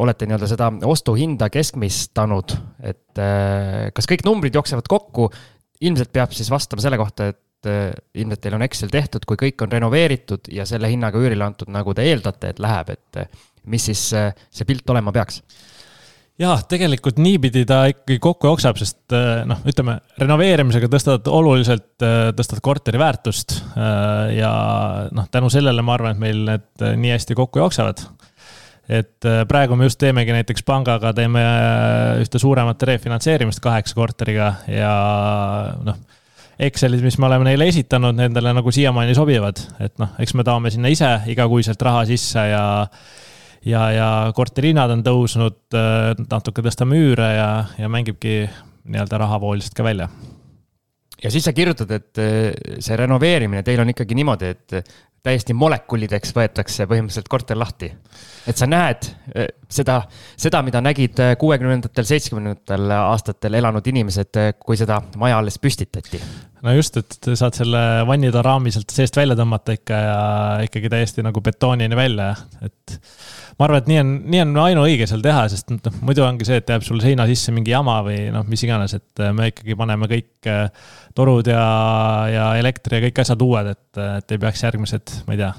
[0.03, 3.23] olete nii-öelda seda ostuhinda keskmistanud, et
[3.95, 5.29] kas kõik numbrid jooksevad kokku?
[5.83, 7.69] Ilmselt peab siis vastama selle kohta, et
[8.19, 11.95] ilmselt teil on Excel tehtud, kui kõik on renoveeritud ja selle hinnaga üürile antud, nagu
[11.95, 13.21] te eeldate, et läheb, et
[13.71, 15.39] mis siis see pilt olema peaks?
[16.41, 22.31] jah, tegelikult niipidi ta ikkagi kokku jookseb, sest äh, noh, ütleme renoveerimisega tõstad oluliselt, äh,
[22.37, 23.59] tõstad korteri väärtust.
[23.77, 24.53] Äh, ja
[25.15, 28.05] noh, tänu sellele ma arvan, et meil need nii hästi kokku jooksevad.
[28.89, 31.43] Et praegu me just teemegi näiteks pangaga, teeme
[32.23, 34.97] ühte suuremat refinantseerimist kaheksa korteriga ja
[35.83, 36.01] noh
[36.63, 40.71] Excelid, mis me oleme neile esitanud, nendele nagu siiamaani sobivad, et noh, eks me tahame
[40.71, 42.63] sinna ise igakuiselt raha sisse ja
[43.67, 48.45] ja, ja korterihinnad on tõusnud, äh, natuke tõstame üüre ja, ja mängibki
[48.83, 50.09] nii-öelda rahavooliselt ka välja.
[51.23, 56.35] ja siis sa kirjutad, et äh, see renoveerimine teil on ikkagi niimoodi, et täiesti molekulideks
[56.35, 57.93] võetakse põhimõtteliselt korter lahti.
[58.47, 59.07] et sa näed
[59.37, 60.03] äh, seda,
[60.37, 66.21] seda, mida nägid kuuekümnendatel, seitsmekümnendatel aastatel elanud inimesed, kui seda maja alles püstitati.
[66.63, 70.19] No just, et saad selle vannitaraami sealt seest välja tõmmata ikka ja
[70.67, 72.33] ikkagi täiesti nagu betoonini välja,
[72.63, 72.99] et
[73.59, 76.61] ma arvan, et nii on, nii on ainuõige seal teha, sest noh, muidu ongi see,
[76.63, 79.77] et jääb sul seina sisse mingi jama või noh, mis iganes, et äh, me ikkagi
[79.79, 80.89] paneme kõik äh,
[81.19, 81.67] torud ja,
[82.33, 85.53] ja elektri ja kõik asjad uued, et, et ei peaks järgmised, ma ei tea,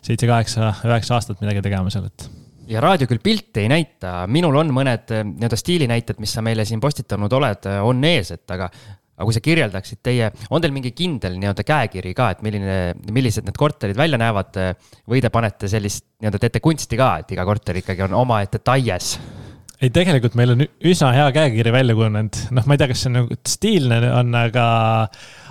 [0.00, 2.28] seitse, kaheksa, üheksa aastat midagi tegema seal, et.
[2.66, 6.66] Ja raadio küll pilte ei näita, minul on mõned äh, nii-öelda stiilinäited, mis sa meile
[6.66, 8.70] siin postitanud oled, on ees, et aga
[9.16, 12.78] aga kui sa kirjeldaksid teie, on teil mingi kindel nii-öelda käekiri ka, et milline,
[13.16, 14.60] millised need korterid välja näevad
[15.08, 19.16] või te panete sellist nii-öelda teete kunsti ka, et iga korter ikkagi on omaette taies?
[19.76, 23.12] ei, tegelikult meil on üsna hea käekiri välja kujunenud, noh, ma ei tea, kas see
[23.12, 24.64] nagu stiilne on, aga.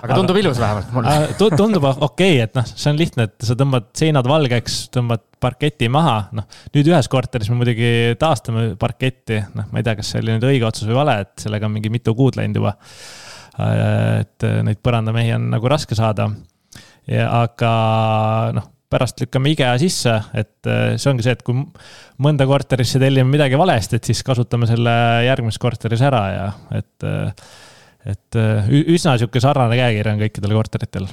[0.02, 3.46] aga tundub aga, ilus vähemalt mulle tundub okei okay,, et noh, see on lihtne, et
[3.46, 6.48] sa tõmbad seinad valgeks, tõmbad parketi maha, noh.
[6.74, 10.50] nüüd ühes korteris me muidugi taastame parketti, noh, ma ei tea, kas see oli nüüd
[10.50, 12.74] õige otsus või vale, et sellega on mingi mitu kuud läinud juba
[13.56, 16.30] et äh, neid põrandamehi on nagu raske saada.
[17.06, 17.72] aga
[18.56, 21.62] noh, pärast lükkame IKEA sisse, et äh, see ongi see, et kui
[22.22, 24.96] mõnda korterisse tellime midagi valesti, et siis kasutame selle
[25.26, 27.10] järgmises korteris ära ja et
[28.06, 28.36] et
[28.70, 31.08] üsna sihuke sarnane käekiri on kõikidel korteritel.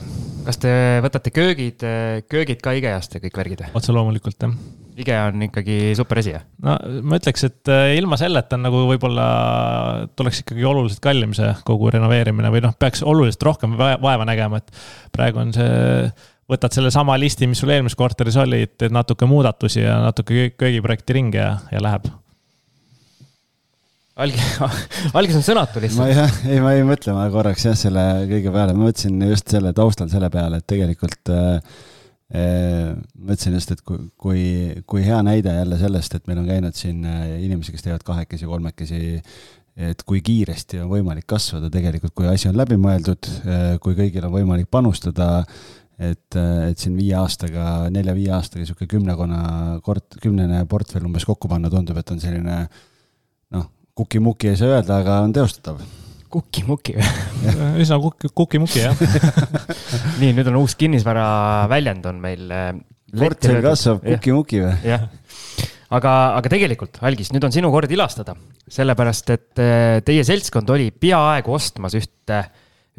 [0.46, 1.82] kas te võtate köögid,
[2.30, 3.68] köögid ka IKEA-st ja kõik värgid?
[3.74, 6.44] otse loomulikult, jah IKEA on ikkagi super asi, jah?
[6.64, 6.76] no
[7.08, 9.28] ma ütleks, et äh, ilma selleta on nagu võib-olla
[10.18, 14.84] tuleks ikkagi oluliselt kallim see kogu renoveerimine või noh, peaks oluliselt rohkem vaeva nägema, et
[15.16, 16.12] praegu on see
[16.50, 21.40] võtad sellesama listi, mis sul eelmises korteris oli, teed natuke muudatusi ja natuke köögiprojekti ringi
[21.40, 22.10] ja, ja läheb.
[24.20, 24.44] alg-,
[25.18, 26.04] algis on sõnatu lihtsalt.
[26.04, 29.74] ma jah, ei, ma jäin mõtlema korraks jah, selle kõige peale, ma mõtlesin just selle
[29.78, 31.82] taustal selle peale, et tegelikult äh,
[32.32, 34.44] mõtlesin just, et kui, kui,
[34.90, 38.48] kui hea näide jälle sellest, et meil on käinud siin äh, inimesi, kes teevad kahekesi,
[38.50, 39.20] kolmekesi,
[39.90, 44.34] et kui kiiresti on võimalik kasvada tegelikult, kui asi on läbimõeldud, äh, kui kõigil on
[44.34, 45.46] võimalik panustada,
[46.00, 49.44] et, äh, et siin viie aastaga, nelja-viie aastaga niisugune kümnekonna
[49.86, 52.64] kort-, kümnene portfell umbes kokku panna, tundub, et on selline
[53.54, 55.84] noh, kuki-muki ei saa öelda, aga on teostatav
[56.34, 57.12] kuki-muki või?
[57.84, 59.04] üsna kuki, kuki-muki jah
[60.22, 61.26] nii, nüüd on uus kinnisvara
[61.72, 62.50] väljend on meil.
[63.14, 64.74] portfell kasvab kuki-muki või?
[64.88, 65.06] jah,
[65.94, 68.36] aga, aga tegelikult, Algis, nüüd on sinu kord ilastada,
[68.72, 72.44] sellepärast et äh, teie seltskond oli peaaegu ostmas ühte,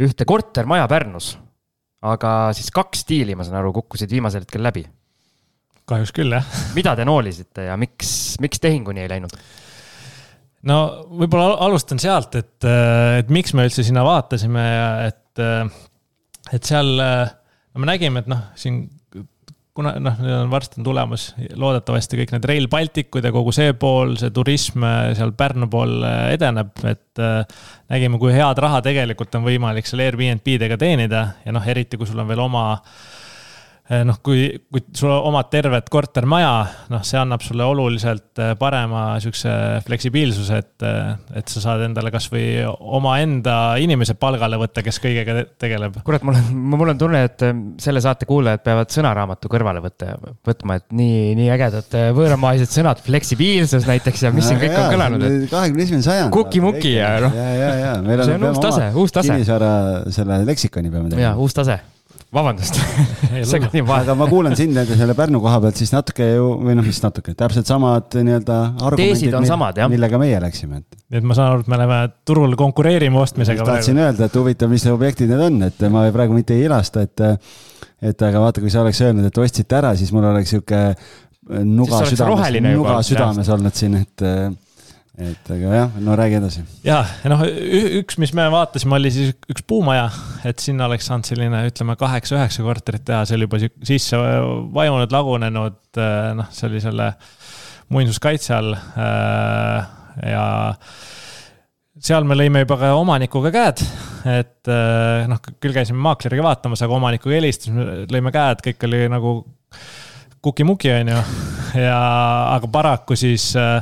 [0.00, 1.34] ühte kortermaja Pärnus.
[2.04, 4.84] aga siis kaks diili, ma saan aru, kukkusid viimasel hetkel läbi.
[5.88, 6.46] kahjuks küll, jah.
[6.76, 9.34] mida te noolisite ja miks, miks tehinguni ei läinud?
[10.68, 10.80] No
[11.20, 12.66] võib-olla alustan sealt, et,
[13.20, 15.44] et miks me üldse sinna vaatasime ja et,
[16.56, 18.84] et seal no me nägime, et noh, siin
[19.74, 21.24] kuna noh, nüüd on varsti on tulemas
[21.58, 24.86] loodetavasti kõik need Rail Balticud ja kogu see pool, see turism
[25.18, 27.42] seal Pärnu pool edeneb, et äh,
[27.90, 32.22] nägime, kui head raha tegelikult on võimalik seal Airbnb-dega teenida ja noh, eriti kui sul
[32.22, 33.23] on veel oma äh,
[33.84, 36.52] noh, kui, kui sul omad tervet kortermaja,
[36.88, 39.52] noh, see annab sulle oluliselt eh, parema sihukese
[39.84, 41.10] fleksibiilsuse, et, eh,
[41.40, 46.00] et sa saad endale kasvõi omaenda inimese palgale võtta, kes kõigega tegeleb.
[46.06, 47.46] kurat, mul on, mul on tunne, et
[47.84, 50.16] selle saate kuulajad peavad sõnaraamatu kõrvale võtta,
[50.48, 55.26] võtma, et nii, nii ägedad võõramaised sõnad, fleksibiilsus näiteks ja mis siin kõik on kõlanud.
[55.52, 56.32] kahekümne esimene sajand.
[56.32, 57.36] kuki-muki ja noh.
[57.36, 57.96] ja, ja, ja.
[58.00, 59.34] see on uus tase, uus tase.
[59.34, 59.74] kinnisvara
[60.14, 61.28] selle leksikoni peame tegema.
[61.28, 61.82] ja, uus tase
[62.34, 62.78] vabandust
[63.52, 64.08] segad nii vahele.
[64.08, 67.00] aga ma kuulan sind nende selle Pärnu koha pealt siis natuke ju, või noh, mis
[67.04, 68.58] natuke, täpselt samad nii-öelda
[68.88, 70.98] argumendid, samad, millega meie läksime, et.
[71.08, 73.66] nii et ma saan aru, et me oleme turul konkureerime ostmisega.
[73.68, 77.24] tahtsin öelda, et huvitav, mis objektid need on, et ma praegu mitte ei ilasta, et
[78.04, 80.82] et aga vaata, kui sa oleks öelnud, et ostsite ära, siis mul oleks sihuke
[81.64, 84.24] nuga südames, nuga südames olnud siin, et
[85.14, 86.64] et aga jah, no räägi edasi.
[86.86, 87.44] ja, ja noh,
[88.00, 90.08] üks, mis me vaatasime, oli siis üks puumaja,
[90.48, 94.18] et sinna oleks saanud selline, ütleme, kaheksa-üheksa korterit teha, see oli juba sisse
[94.74, 97.12] vajunud, lagunenud, äh, noh, see oli selle
[97.94, 98.74] muinsuskaitse all.
[98.74, 99.92] Äh,
[100.30, 100.46] ja
[102.04, 103.84] seal me lõime juba ka omanikuga käed,
[104.34, 109.36] et äh, noh, küll käisime maakleriga vaatamas, aga omanikuga helistasime, lõime käed, kõik oli nagu
[110.44, 111.22] kuki-muki, on ju.
[111.84, 112.00] ja,
[112.56, 113.78] aga paraku siis äh,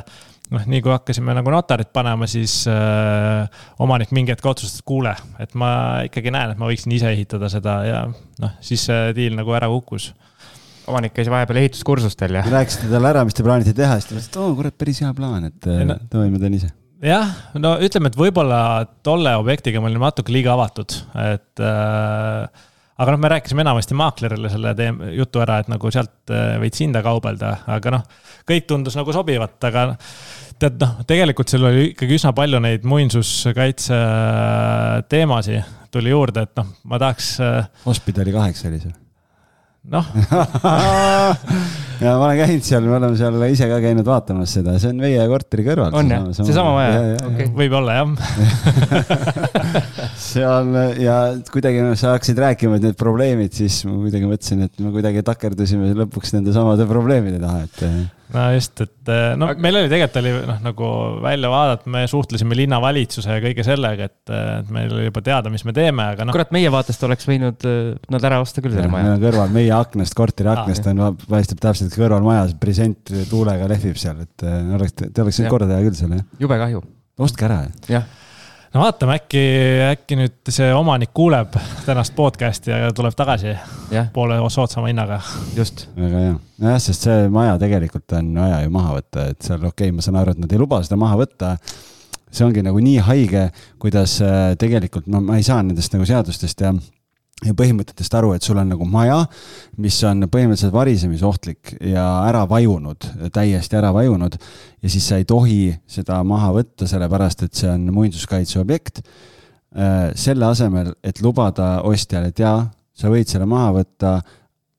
[0.53, 5.13] noh, nii kui hakkasime nagu notarit panema, siis äh, omanik mingi hetk otsustas, et kuule,
[5.43, 5.71] et ma
[6.07, 8.03] ikkagi näen, et ma võiksin ise ehitada seda ja
[8.43, 10.11] noh, siis see diil nagu ära kukkus
[10.89, 12.43] omanik käis vahepeal ehituskursustel ja.
[12.51, 15.11] rääkisite talle ära, mis te plaanite teha, siis ta ütles, et oo kurat, päris hea
[15.15, 16.69] plaan, et no, davai, ma teen ise.
[17.07, 18.59] jah, no ütleme, et võib-olla
[19.05, 22.67] tolle objektiga me olime natuke liiga avatud, et äh,
[22.97, 26.83] aga noh, me rääkisime enamasti maaklerile selle teem-, jutu ära, et nagu sealt äh, veits
[26.83, 28.07] hinda kaubelda, aga noh,
[28.49, 29.85] kõik tundus nagu sobivat, aga
[30.61, 34.01] tead noh, tegelikult seal oli ikkagi üsna palju neid muinsuskaitse
[35.11, 37.33] teemasid tuli juurde, et noh, ma tahaks.
[37.43, 38.99] Äh, Hospidali kaheksa oli see
[39.83, 40.05] noh
[42.03, 44.97] ja ma olen käinud seal, me oleme seal ise ka käinud vaatamas seda, see on
[45.03, 45.91] meie korteri kõrval.
[45.99, 46.89] on jah, seesama maja,
[47.29, 47.47] okei.
[47.57, 48.07] võib-olla jah.
[50.23, 50.67] Seal
[51.01, 51.15] ja
[51.53, 55.85] kuidagi sa hakkasid rääkima, et need probleemid, siis ma kuidagi mõtlesin, et me kuidagi takerdusime
[55.97, 57.77] lõpuks nende samade probleemide taha, et
[58.33, 59.63] no just, et eh, no aga...
[59.63, 60.89] meil oli tegelikult oli noh, nagu
[61.23, 65.51] välja vaadata, me suhtlesime linnavalitsuse ja kõige sellega, et, eh, et meil oli juba teada,
[65.53, 66.35] mis me teeme, aga noh.
[66.35, 69.09] kurat, meie vaatest oleks võinud eh, nad ära osta küll selle maja.
[69.09, 73.69] meil on kõrval, meie aknast, korteri aknast ah, on, paistab täpselt kõrval majas, present tuulega
[73.71, 76.25] lehvib seal, et oleks, te oleks võinud korda teha küll selle.
[76.41, 76.83] jube kahju.
[77.27, 77.63] ostke ära.
[77.91, 78.11] jah
[78.73, 79.41] no vaatame, äkki,
[79.91, 81.53] äkki nüüd see omanik kuuleb
[81.85, 84.09] tänast podcast'i ja tuleb tagasi yeah.
[84.13, 85.19] poole soodsama hinnaga.
[85.55, 85.87] just.
[85.97, 89.89] väga hea, nojah, sest see maja tegelikult on vaja ju maha võtta, et seal okei
[89.89, 91.53] okay,, ma saan aru, et nad ei luba seda maha võtta.
[92.33, 93.45] see ongi nagu nii haige,
[93.81, 96.73] kuidas äh, tegelikult ma, ma ei saa nendest nagu seadustest ja
[97.41, 99.19] ja põhimõtetest aru, et sul on nagu maja,
[99.81, 104.37] mis on põhimõtteliselt varisemisohtlik ja ära vajunud, täiesti ära vajunud.
[104.81, 109.03] ja siis sa ei tohi seda maha võtta, sellepärast et see on muinsuskaitseobjekt.
[109.73, 114.19] Äh, selle asemel, et lubada ostjale, et jaa, sa võid selle maha võtta,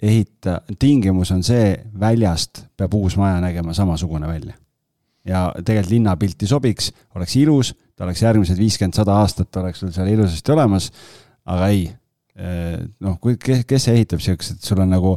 [0.05, 4.55] ehita, tingimus on see, väljast peab uus maja nägema samasugune välja.
[5.25, 10.11] ja tegelikult linnapilti sobiks, oleks ilus, ta oleks järgmised viiskümmend, sada aastat oleks sul seal
[10.13, 10.91] ilusasti olemas,
[11.49, 11.87] aga ei
[12.35, 15.14] noh, kui, kes, kes ehitab siukest, et sul on nagu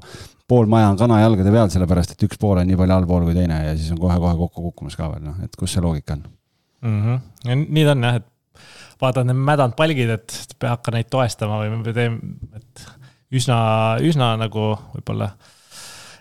[0.47, 3.57] pool maja on kanajalgade peal, sellepärast et üks pool on nii palju allpool kui teine
[3.65, 7.01] ja siis on kohe-kohe kokku kukkumas ka veel, noh, et kus see loogika on mm?
[7.01, 7.19] -hmm.
[7.49, 8.63] ja nii ta on jah, et
[9.01, 12.87] vaatad need mädanud palgid, et pea hakka neid toestama või me teeme, et
[13.33, 13.59] üsna,
[14.05, 15.31] üsna nagu võib-olla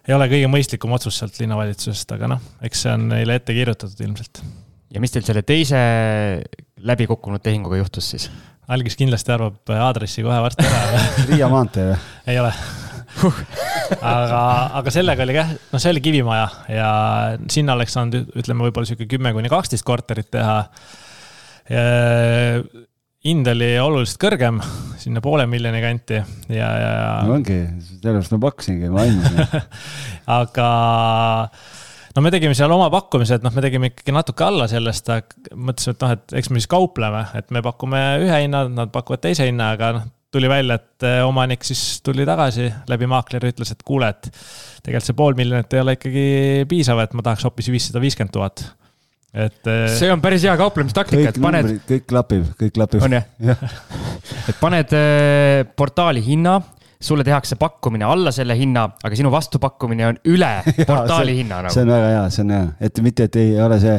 [0.07, 4.03] ei ole kõige mõistlikum otsus sealt linnavalitsusest, aga noh, eks see on neile ette kirjutatud
[4.07, 4.43] ilmselt.
[4.91, 5.79] ja mis teil selle teise
[6.87, 8.31] läbikukkunud tehinguga juhtus siis?
[8.75, 12.01] Algis kindlasti arvab aadressi kohe varsti ära Riia maantee või?
[12.33, 12.53] ei ole
[14.01, 14.41] aga,
[14.81, 16.91] aga sellega oli jah, noh, see oli kivimaja ja
[17.53, 20.59] sinna oleks saanud, ütleme, võib-olla sihuke kümme kuni kaksteist korterit teha.
[23.27, 24.61] hind oli oluliselt kõrgem,
[25.01, 27.09] sinna poole miljoni kanti ja, ja, ja.
[27.27, 27.59] no ongi,
[27.89, 29.65] sellepärast ma pakkusingi, ma andsin
[30.41, 30.69] aga
[32.17, 35.11] no me tegime seal oma pakkumise, et noh, me tegime ikkagi natuke alla sellest,
[35.53, 39.23] mõtlesime, et noh, et eks me siis kaupleme, et me pakume ühe hinna, nad pakuvad
[39.27, 43.71] teise hinna, aga noh, tuli välja, et eh, omanik siis tuli tagasi läbi maakleri, ütles,
[43.73, 44.31] et kuule, et
[44.83, 46.27] tegelikult see pool miljonit ei ole ikkagi
[46.69, 48.65] piisav, et ma tahaks hoopis viissada viiskümmend tuhat
[49.37, 49.61] et.
[49.69, 51.71] Eh, see on päris hea kauplemistaktika, et paned.
[51.89, 53.05] kõik klapib, kõik klapib.
[53.05, 53.67] on jah?
[54.51, 56.59] et paned eh, portaali hinna
[57.01, 60.53] sulle tehakse pakkumine alla selle hinna, aga sinu vastupakkumine on üle
[60.89, 61.75] portaali see, hinna nagu.
[61.75, 63.99] see on väga hea, see on hea, et mitte, et ei ole see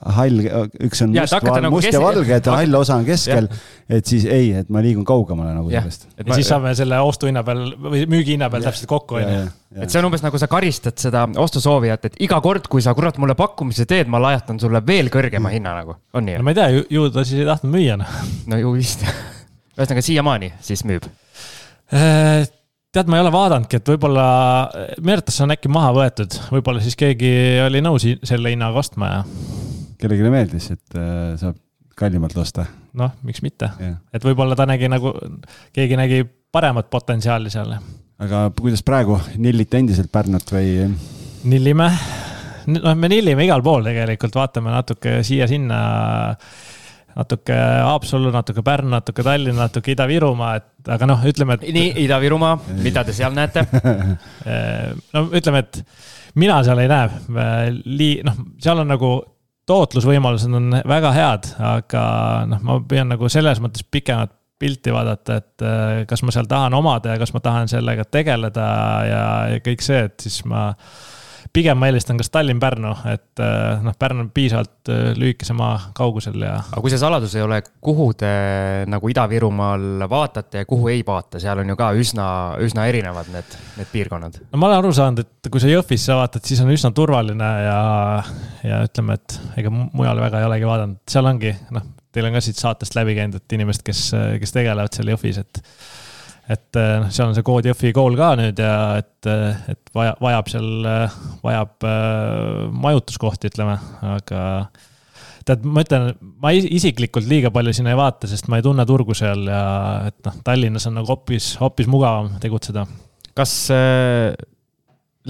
[0.00, 0.40] hall,
[0.86, 3.48] üks on ja, must, val, nagu must ja valge, et hall osa on keskel.
[3.90, 5.82] et siis ei, et ma liigun kaugemale nagu ja.
[5.84, 6.06] sellest.
[6.16, 9.42] ja siis saame selle ostuhinna peal või müügihinna peal täpselt kokku, on ju.
[9.84, 13.20] et see on umbes nagu sa karistad seda ostusoovijat, et iga kord, kui sa kurat
[13.20, 16.40] mulle pakkumise teed, ma lajatan sulle veel kõrgema hinna nagu, on nii?
[16.40, 18.20] no ma ei tea, ju ta siis ei tahtnud müüa noh.
[18.48, 19.04] no ju vist
[19.76, 21.12] ühesõnaga siiamaani siis müüb
[21.90, 24.26] tead, ma ei ole vaadanudki, et võib-olla
[25.06, 27.32] Mertas on äkki maha võetud, võib-olla siis keegi
[27.64, 29.24] oli nõus selle hinnaga ostma ja.
[30.00, 31.58] kellelegi meeldis, et äh, saab
[32.00, 32.66] kallimalt osta.
[32.96, 35.12] noh, miks mitte yeah., et võib-olla ta nägi nagu,
[35.76, 37.76] keegi nägi paremat potentsiaali seal.
[38.20, 40.88] aga kuidas praegu, nillite endiselt Pärnut või?
[41.50, 41.90] nillime,
[42.74, 45.80] noh, me nillime igal pool tegelikult, vaatame natuke siia-sinna
[47.16, 51.66] natuke Haapsallu, natuke Pärnu, natuke Tallinn, natuke Ida-Virumaa, et aga noh, ütleme, et.
[51.74, 52.54] nii, Ida-Virumaa,
[52.84, 53.66] mida te seal näete?
[55.14, 55.82] no ütleme, et
[56.40, 57.10] mina seal ei näe,
[57.84, 59.14] lii-, noh, seal on nagu
[59.70, 62.02] tootlusvõimalused on väga head, aga
[62.50, 66.74] noh, ma püüan nagu selles mõttes pikemat pilti vaadata, et äh, kas ma seal tahan
[66.76, 68.66] omada ja kas ma tahan sellega tegeleda
[69.08, 69.22] ja,
[69.54, 70.66] ja kõik see, et siis ma
[71.52, 76.38] pigem ma eelistan kas Tallinn-Pärnu, et äh, noh, Pärnu on piisavalt äh, lühikese maa kaugusel
[76.44, 76.56] ja.
[76.62, 78.30] aga kui see saladus ei ole, kuhu te
[78.90, 82.26] nagu Ida-Virumaal vaatate ja kuhu ei vaata, seal on ju ka üsna,
[82.62, 84.40] üsna erinevad need, need piirkonnad.
[84.50, 87.80] no ma olen aru saanud, et kui sa Jõhvisse vaatad, siis on üsna turvaline ja,
[88.66, 92.44] ja ütleme, et ega mujal väga ei olegi vaadanud, seal ongi noh, teil on ka
[92.44, 94.10] siit saatest läbi käinud, et inimesed, kes,
[94.42, 95.64] kes tegelevad seal Jõhvis, et
[96.50, 99.92] et eh, noh, seal on see Code Jõhvi kool ka nüüd ja et, eh, et
[99.96, 101.88] vaja, vajab seal, eh, vajab
[102.86, 103.76] majutuskohti, ütleme,
[104.16, 104.44] aga
[105.46, 109.16] tead, ma ütlen, ma isiklikult liiga palju sinna ei vaata, sest ma ei tunne turgu
[109.16, 109.64] seal ja
[110.10, 112.86] et noh, Tallinnas on nagu hoopis, hoopis mugavam tegutseda.
[113.38, 114.32] kas äh,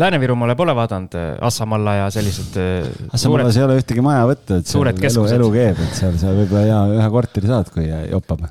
[0.00, 2.54] Lääne-Virumaale pole vaadanud Assamalla ja sellised
[3.12, 6.64] Assamallas ei ole ühtegi maja võtta, et seal elu, elu keeb, et seal sa võib-olla
[6.64, 8.46] hea ühe korteri saad, kui jopab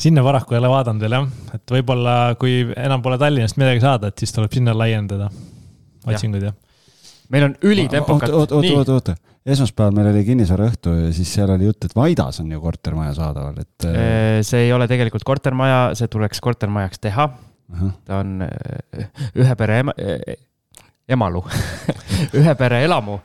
[0.00, 1.26] sinna paraku ei ole vaadanud veel jah,
[1.56, 5.28] et võib-olla kui enam pole Tallinnast midagi saada, et siis tuleb sinna laiendada
[6.08, 7.26] otsinguid jah ja..
[7.34, 8.32] meil on ülitempokad.
[8.32, 9.16] oota, oota, oota, oota,
[9.54, 13.60] esmaspäeval meil oli kinnisvaraõhtu ja siis seal oli jutt, et Vaidas on ju kortermaja saadaval,
[13.62, 13.88] et.
[13.88, 17.28] Äh, see ei ole tegelikult kortermaja, see tuleks kortermajaks teha.
[18.04, 20.40] ta on äh, ühe pere ema, äh,
[21.08, 21.44] emalu
[22.40, 23.20] ühe pere elamu.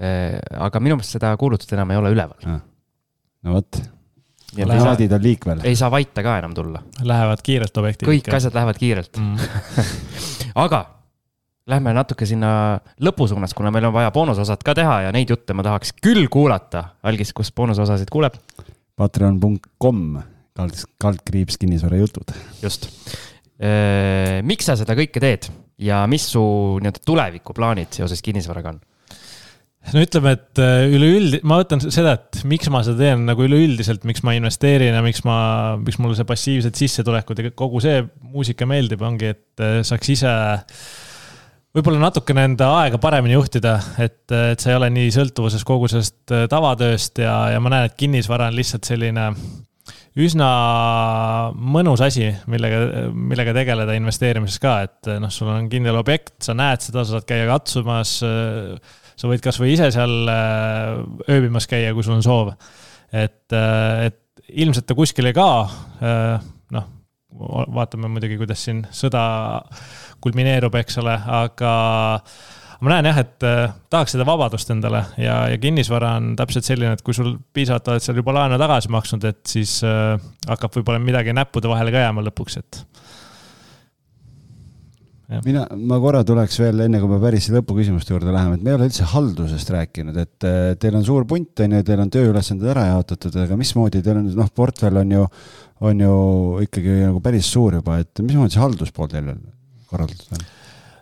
[0.00, 2.60] aga minu meelest seda kuulutust enam ei ole üleval.
[3.44, 3.82] no vot
[4.56, 5.60] plaadid on liikvel.
[5.64, 6.82] ei saa vaita ka enam tulla.
[7.02, 8.08] Lähevad kiirelt objektid.
[8.08, 8.36] kõik ikka.
[8.36, 9.36] asjad lähevad kiirelt mm.
[10.64, 10.84] aga
[11.70, 12.50] lähme natuke sinna
[13.04, 16.26] lõpu suunas, kuna meil on vaja boonusosad ka teha ja neid jutte ma tahaks küll
[16.32, 16.84] kuulata.
[17.06, 18.36] Algis, kus boonusosasid kuuleb?
[18.98, 20.04] Patreon.com,
[20.56, 22.34] kald, kaldkriips kinnisvarajutud.
[22.62, 22.90] just.
[24.48, 25.50] miks sa seda kõike teed
[25.84, 26.42] ja mis su
[26.80, 28.80] nii-öelda tulevikuplaanid seoses kinnisvaraga on?
[29.88, 34.04] No ütleme, et äh, üleüldi-, ma võtan seda, et miks ma seda teen nagu üleüldiselt,
[34.08, 35.36] miks ma investeerin ja miks ma,
[35.80, 40.34] miks mulle see passiivsed sissetulekud ja kogu see muusika meeldib, ongi, et äh, saaks ise
[41.76, 46.36] võib-olla natukene enda aega paremini juhtida, et, et sa ei ole nii sõltuvuses kogu sellest
[46.36, 49.30] äh, tavatööst ja, ja ma näen, et kinnisvara on lihtsalt selline
[50.20, 50.46] üsna
[51.54, 56.82] mõnus asi, millega, millega tegeleda investeerimises ka, et noh, sul on kindel objekt, sa näed
[56.82, 58.18] seda, sa saad käia katsumas
[59.20, 62.54] sa võid kasvõi ise seal äh, ööbimas käia, kui sul on soov.
[63.12, 65.66] et, äh, et ilmselt ta kuskil ei kao.
[66.00, 66.86] Äh, noh,
[67.76, 69.22] vaatame muidugi, kuidas siin sõda
[70.22, 71.74] kulmineerub, eks ole, aga
[72.80, 73.46] ma näen jah, et
[73.92, 78.04] tahaks seda vabadust endale ja, ja kinnisvara on täpselt selline, et kui sul piisavalt oled
[78.04, 80.16] seal juba laenu tagasi maksnud, et siis äh,
[80.48, 82.82] hakkab võib-olla midagi näppude vahele ka jääma lõpuks, et
[85.44, 88.78] mina, ma korra tuleks veel, enne kui me päris lõpuküsimuste juurde läheme, et me ei
[88.78, 90.46] ole üldse haldusest rääkinud, et
[90.82, 94.30] teil on suur punt, on ju, teil on tööülesanded ära jaotatud, aga mismoodi teil on,
[94.40, 95.26] noh, portfell on ju,
[95.86, 96.14] on ju
[96.66, 99.30] ikkagi nagu päris suur juba, et mismoodi see halduspool teil
[99.90, 100.48] korraldatud on?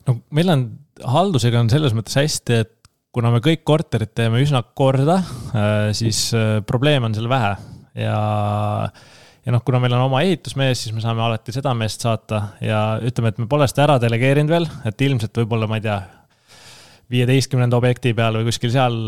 [0.09, 0.67] no meil on,
[1.17, 2.75] haldusega on selles mõttes hästi, et
[3.15, 5.23] kuna me kõik korterid teeme üsna korda,
[5.57, 7.55] äh, siis äh, probleeme on seal vähe
[7.99, 8.19] ja
[9.49, 12.83] ja noh, kuna meil on oma ehitusmees, siis me saame alati seda meest saata ja
[13.01, 15.97] ütleme, et me pole seda ära delegeerinud veel, et ilmselt võib-olla, ma ei tea,
[17.09, 18.99] viieteistkümnenda objekti peal või kuskil seal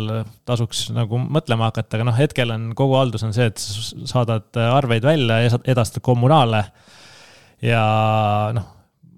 [0.49, 4.57] tasuks nagu mõtlema hakata, aga noh, hetkel on kogu haldus on see, et sa saadad
[4.65, 6.65] arveid välja ja edastad kommunaale.
[7.61, 7.85] ja
[8.57, 8.71] noh,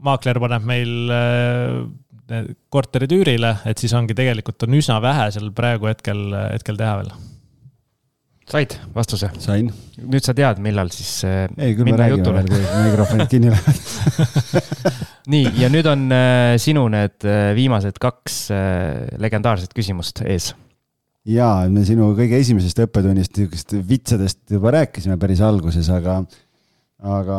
[0.03, 5.87] maakler paneb meil äh, korterid üürile, et siis ongi tegelikult on üsna vähe seal praegu
[5.87, 7.15] hetkel, hetkel teha veel
[8.53, 9.31] said vastuse?
[9.43, 9.71] sain.
[10.03, 14.59] nüüd sa tead, millal siis äh, ei, küll me räägime veel, kui mikrofonid kinni lähevad
[15.33, 20.53] nii, ja nüüd on äh, sinu need äh, viimased kaks äh, legendaarset küsimust ees.
[21.29, 26.21] ja, me sinu kõige esimesest õppetunnist, niisugust vitsadest juba rääkisime päris alguses, aga,
[27.21, 27.39] aga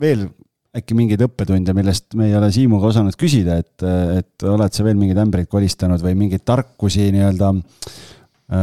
[0.00, 0.28] veel
[0.76, 3.82] äkki mingeid õppetunde, millest me ei ole Siimuga osanud küsida, et,
[4.20, 7.96] et oled sa veel mingeid ämbreid kolistanud või mingeid tarkusi nii-öelda äh,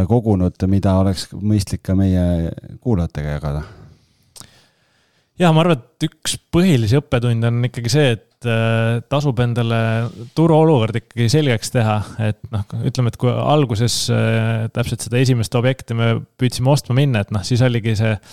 [0.09, 2.51] kogunud, mida oleks mõistlik ka meie
[2.83, 3.61] kuulajatega jagada?
[5.37, 9.79] jah, ma arvan, et üks põhilisi õppetunde on ikkagi see, et äh, tasub endale
[10.37, 11.97] turuolukord ikkagi selgeks teha,
[12.29, 17.21] et noh, ütleme, et kui alguses äh, täpselt seda esimest objekti me püüdsime ostma minna,
[17.23, 18.23] et noh, siis oligi see äh,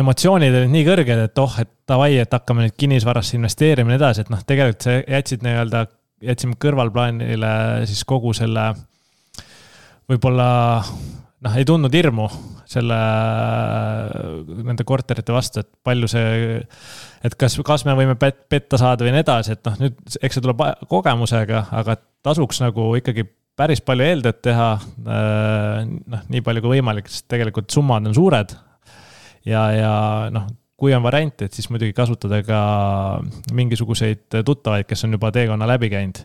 [0.00, 4.00] emotsioonid olid nii kõrged, et oh, et davai, et hakkame nüüd kinnisvarasse investeerima ja nii
[4.00, 5.86] edasi, et noh, tegelikult sa jätsid nii-öelda,
[6.24, 7.54] jätsime kõrvalplaanile
[7.90, 8.70] siis kogu selle
[10.10, 10.48] võib-olla
[11.44, 12.26] noh, ei tundnud hirmu
[12.74, 12.96] selle,
[14.64, 16.58] nende korterite vastu, et palju see,
[17.26, 20.38] et kas, kas me võime pet, petta saada või nii edasi, et noh, nüüd eks
[20.38, 24.68] see tuleb kogemusega, aga tasuks nagu ikkagi päris palju eeltööd teha.
[25.04, 28.56] noh, nii palju kui võimalik, sest tegelikult summad on suured.
[29.46, 29.94] ja, ja
[30.34, 30.48] noh,
[30.80, 32.60] kui on variant, et siis muidugi kasutada ka
[33.54, 36.24] mingisuguseid tuttavaid, kes on juba teekonna läbi käinud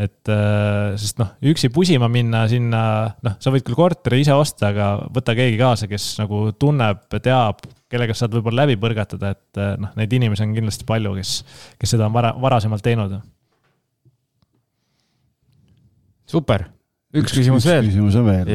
[0.00, 2.82] et äh, sest noh, üksi pusima minna sinna,
[3.24, 7.60] noh, sa võid küll korteri ise osta, aga võta keegi kaasa, kes nagu tunneb, teab,
[7.90, 11.34] kellega saad võib-olla läbi põrgatada, et äh, noh, neid inimesi on kindlasti palju, kes,
[11.80, 13.18] kes seda on vara, varasemalt teinud.
[16.30, 16.68] super,
[17.12, 17.88] üks küsimus üks veel.
[17.90, 18.52] küsimus on veel.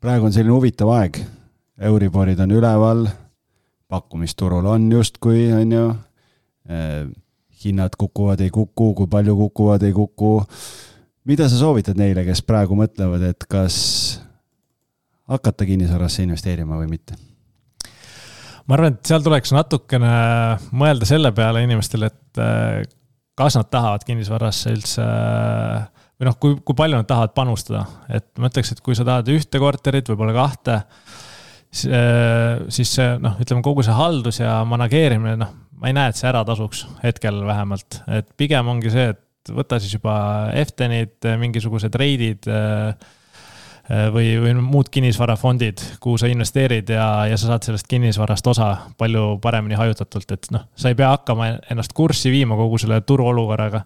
[0.00, 1.20] praegu on selline huvitav aeg,
[1.88, 3.08] Euriborid on üleval,
[3.90, 5.88] pakkumisturul on justkui, on ju
[7.64, 10.32] hinnad kukuvad, ei kuku, kui palju kukuvad, ei kuku.
[11.28, 13.78] mida sa soovitad neile, kes praegu mõtlevad, et kas
[15.28, 17.18] hakata kinnisvarasse investeerima või mitte?
[18.68, 20.12] ma arvan, et seal tuleks natukene
[20.76, 22.82] mõelda selle peale inimestele, et äh,
[23.38, 25.06] kas nad tahavad kinnisvarasse üldse
[26.18, 29.30] või noh, kui, kui palju nad tahavad panustada, et ma ütleks, et kui sa tahad
[29.32, 30.80] ühte korterit, võib-olla kahte,
[31.70, 36.28] siis see noh, ütleme kogu see haldus ja manageerimine, noh ma ei näe, et see
[36.30, 40.16] ära tasuks, hetkel vähemalt, et pigem ongi see, et võta siis juba
[40.58, 42.92] Eftenid, mingisugused reidid äh,
[44.12, 48.68] või, või muud kinnisvarafondid, kuhu sa investeerid ja, ja sa saad sellest kinnisvarast osa
[49.00, 53.84] palju paremini hajutatult, et noh, sa ei pea hakkama ennast kurssi viima kogu selle turuolukorraga.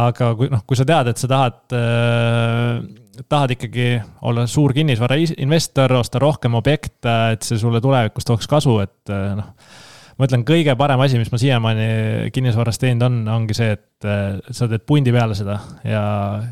[0.00, 3.88] aga kui noh, kui sa tead, et sa tahad äh, tahad ikkagi
[4.22, 9.88] olla suur kinnisvarainvestor, osta rohkem objekte, et see sulle tulevikus tooks kasu, et äh, noh
[10.20, 11.86] ma ütlen, kõige parem asi, mis ma siiamaani
[12.34, 15.56] kinnisvaras teinud on, ongi see, et äh, sa teed pundi peale seda
[15.86, 16.02] ja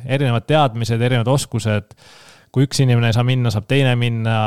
[0.08, 1.92] erinevad teadmised, erinevad oskused.
[2.52, 4.38] kui üks inimene ei saa minna, saab teine minna.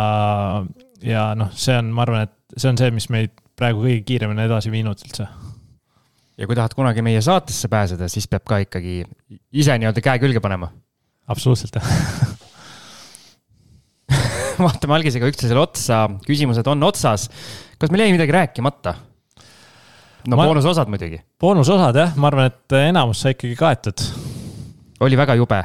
[1.05, 4.47] ja noh, see on, ma arvan, et see on see, mis meid praegu kõige kiiremini
[4.47, 5.27] edasi viinud üldse
[6.41, 9.03] ja kui tahad kunagi meie saatesse pääseda, siis peab ka ikkagi
[9.53, 10.71] ise nii-öelda käe külge panema.
[11.29, 11.77] absoluutselt,
[14.65, 17.29] vaatame algisega üksteisele otsa, küsimused on otsas.
[17.77, 18.97] kas meil jäi midagi rääkimata?
[20.27, 20.47] No ma...
[20.49, 21.21] boonusosad muidugi.
[21.41, 24.05] boonusosad jah, ma arvan, et enamus sai ikkagi kaetud.
[25.05, 25.63] oli väga jube.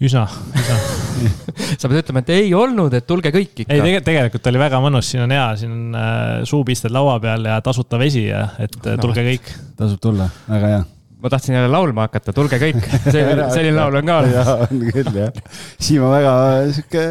[0.00, 0.26] üsna,
[0.56, 0.78] üsna
[1.80, 3.74] sa pead ütlema, et ei olnud, et tulge kõik ikka.
[3.74, 7.44] ei tege, tegelikult oli väga mõnus, siin on hea, siin on äh, suupisted laua peal
[7.50, 8.96] ja tasuta vesi ja et no.
[9.02, 9.52] tulge kõik.
[9.80, 10.80] tasub tulla, väga hea
[11.20, 12.80] ma tahtsin jälle laulma hakata, tulge kõik,
[13.12, 14.20] selline laul on ka.
[14.32, 15.40] jaa, on küll jah.
[15.76, 16.34] Siim on väga
[16.72, 17.02] sihuke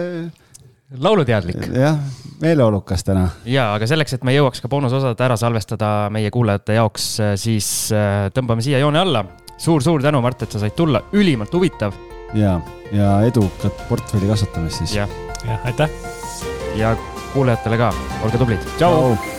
[0.97, 1.67] lauluteadlik.
[1.73, 1.99] jah,
[2.41, 3.27] meeleolukas täna.
[3.45, 7.09] ja, aga selleks, et me jõuaks ka boonusosad ära salvestada meie kuulajate jaoks,
[7.41, 9.81] siis äh, tõmbame siia joone alla suur,.
[9.83, 11.93] suur-suur tänu, Mart, et sa said tulla, ülimalt huvitav.
[12.33, 12.59] ja,
[12.91, 14.95] ja edukat portfelli kasvatamist siis.
[15.01, 15.89] jah ja,, aitäh.
[16.75, 16.95] ja
[17.33, 17.93] kuulajatele ka,
[18.23, 19.38] olge tublid, tšau, tšau..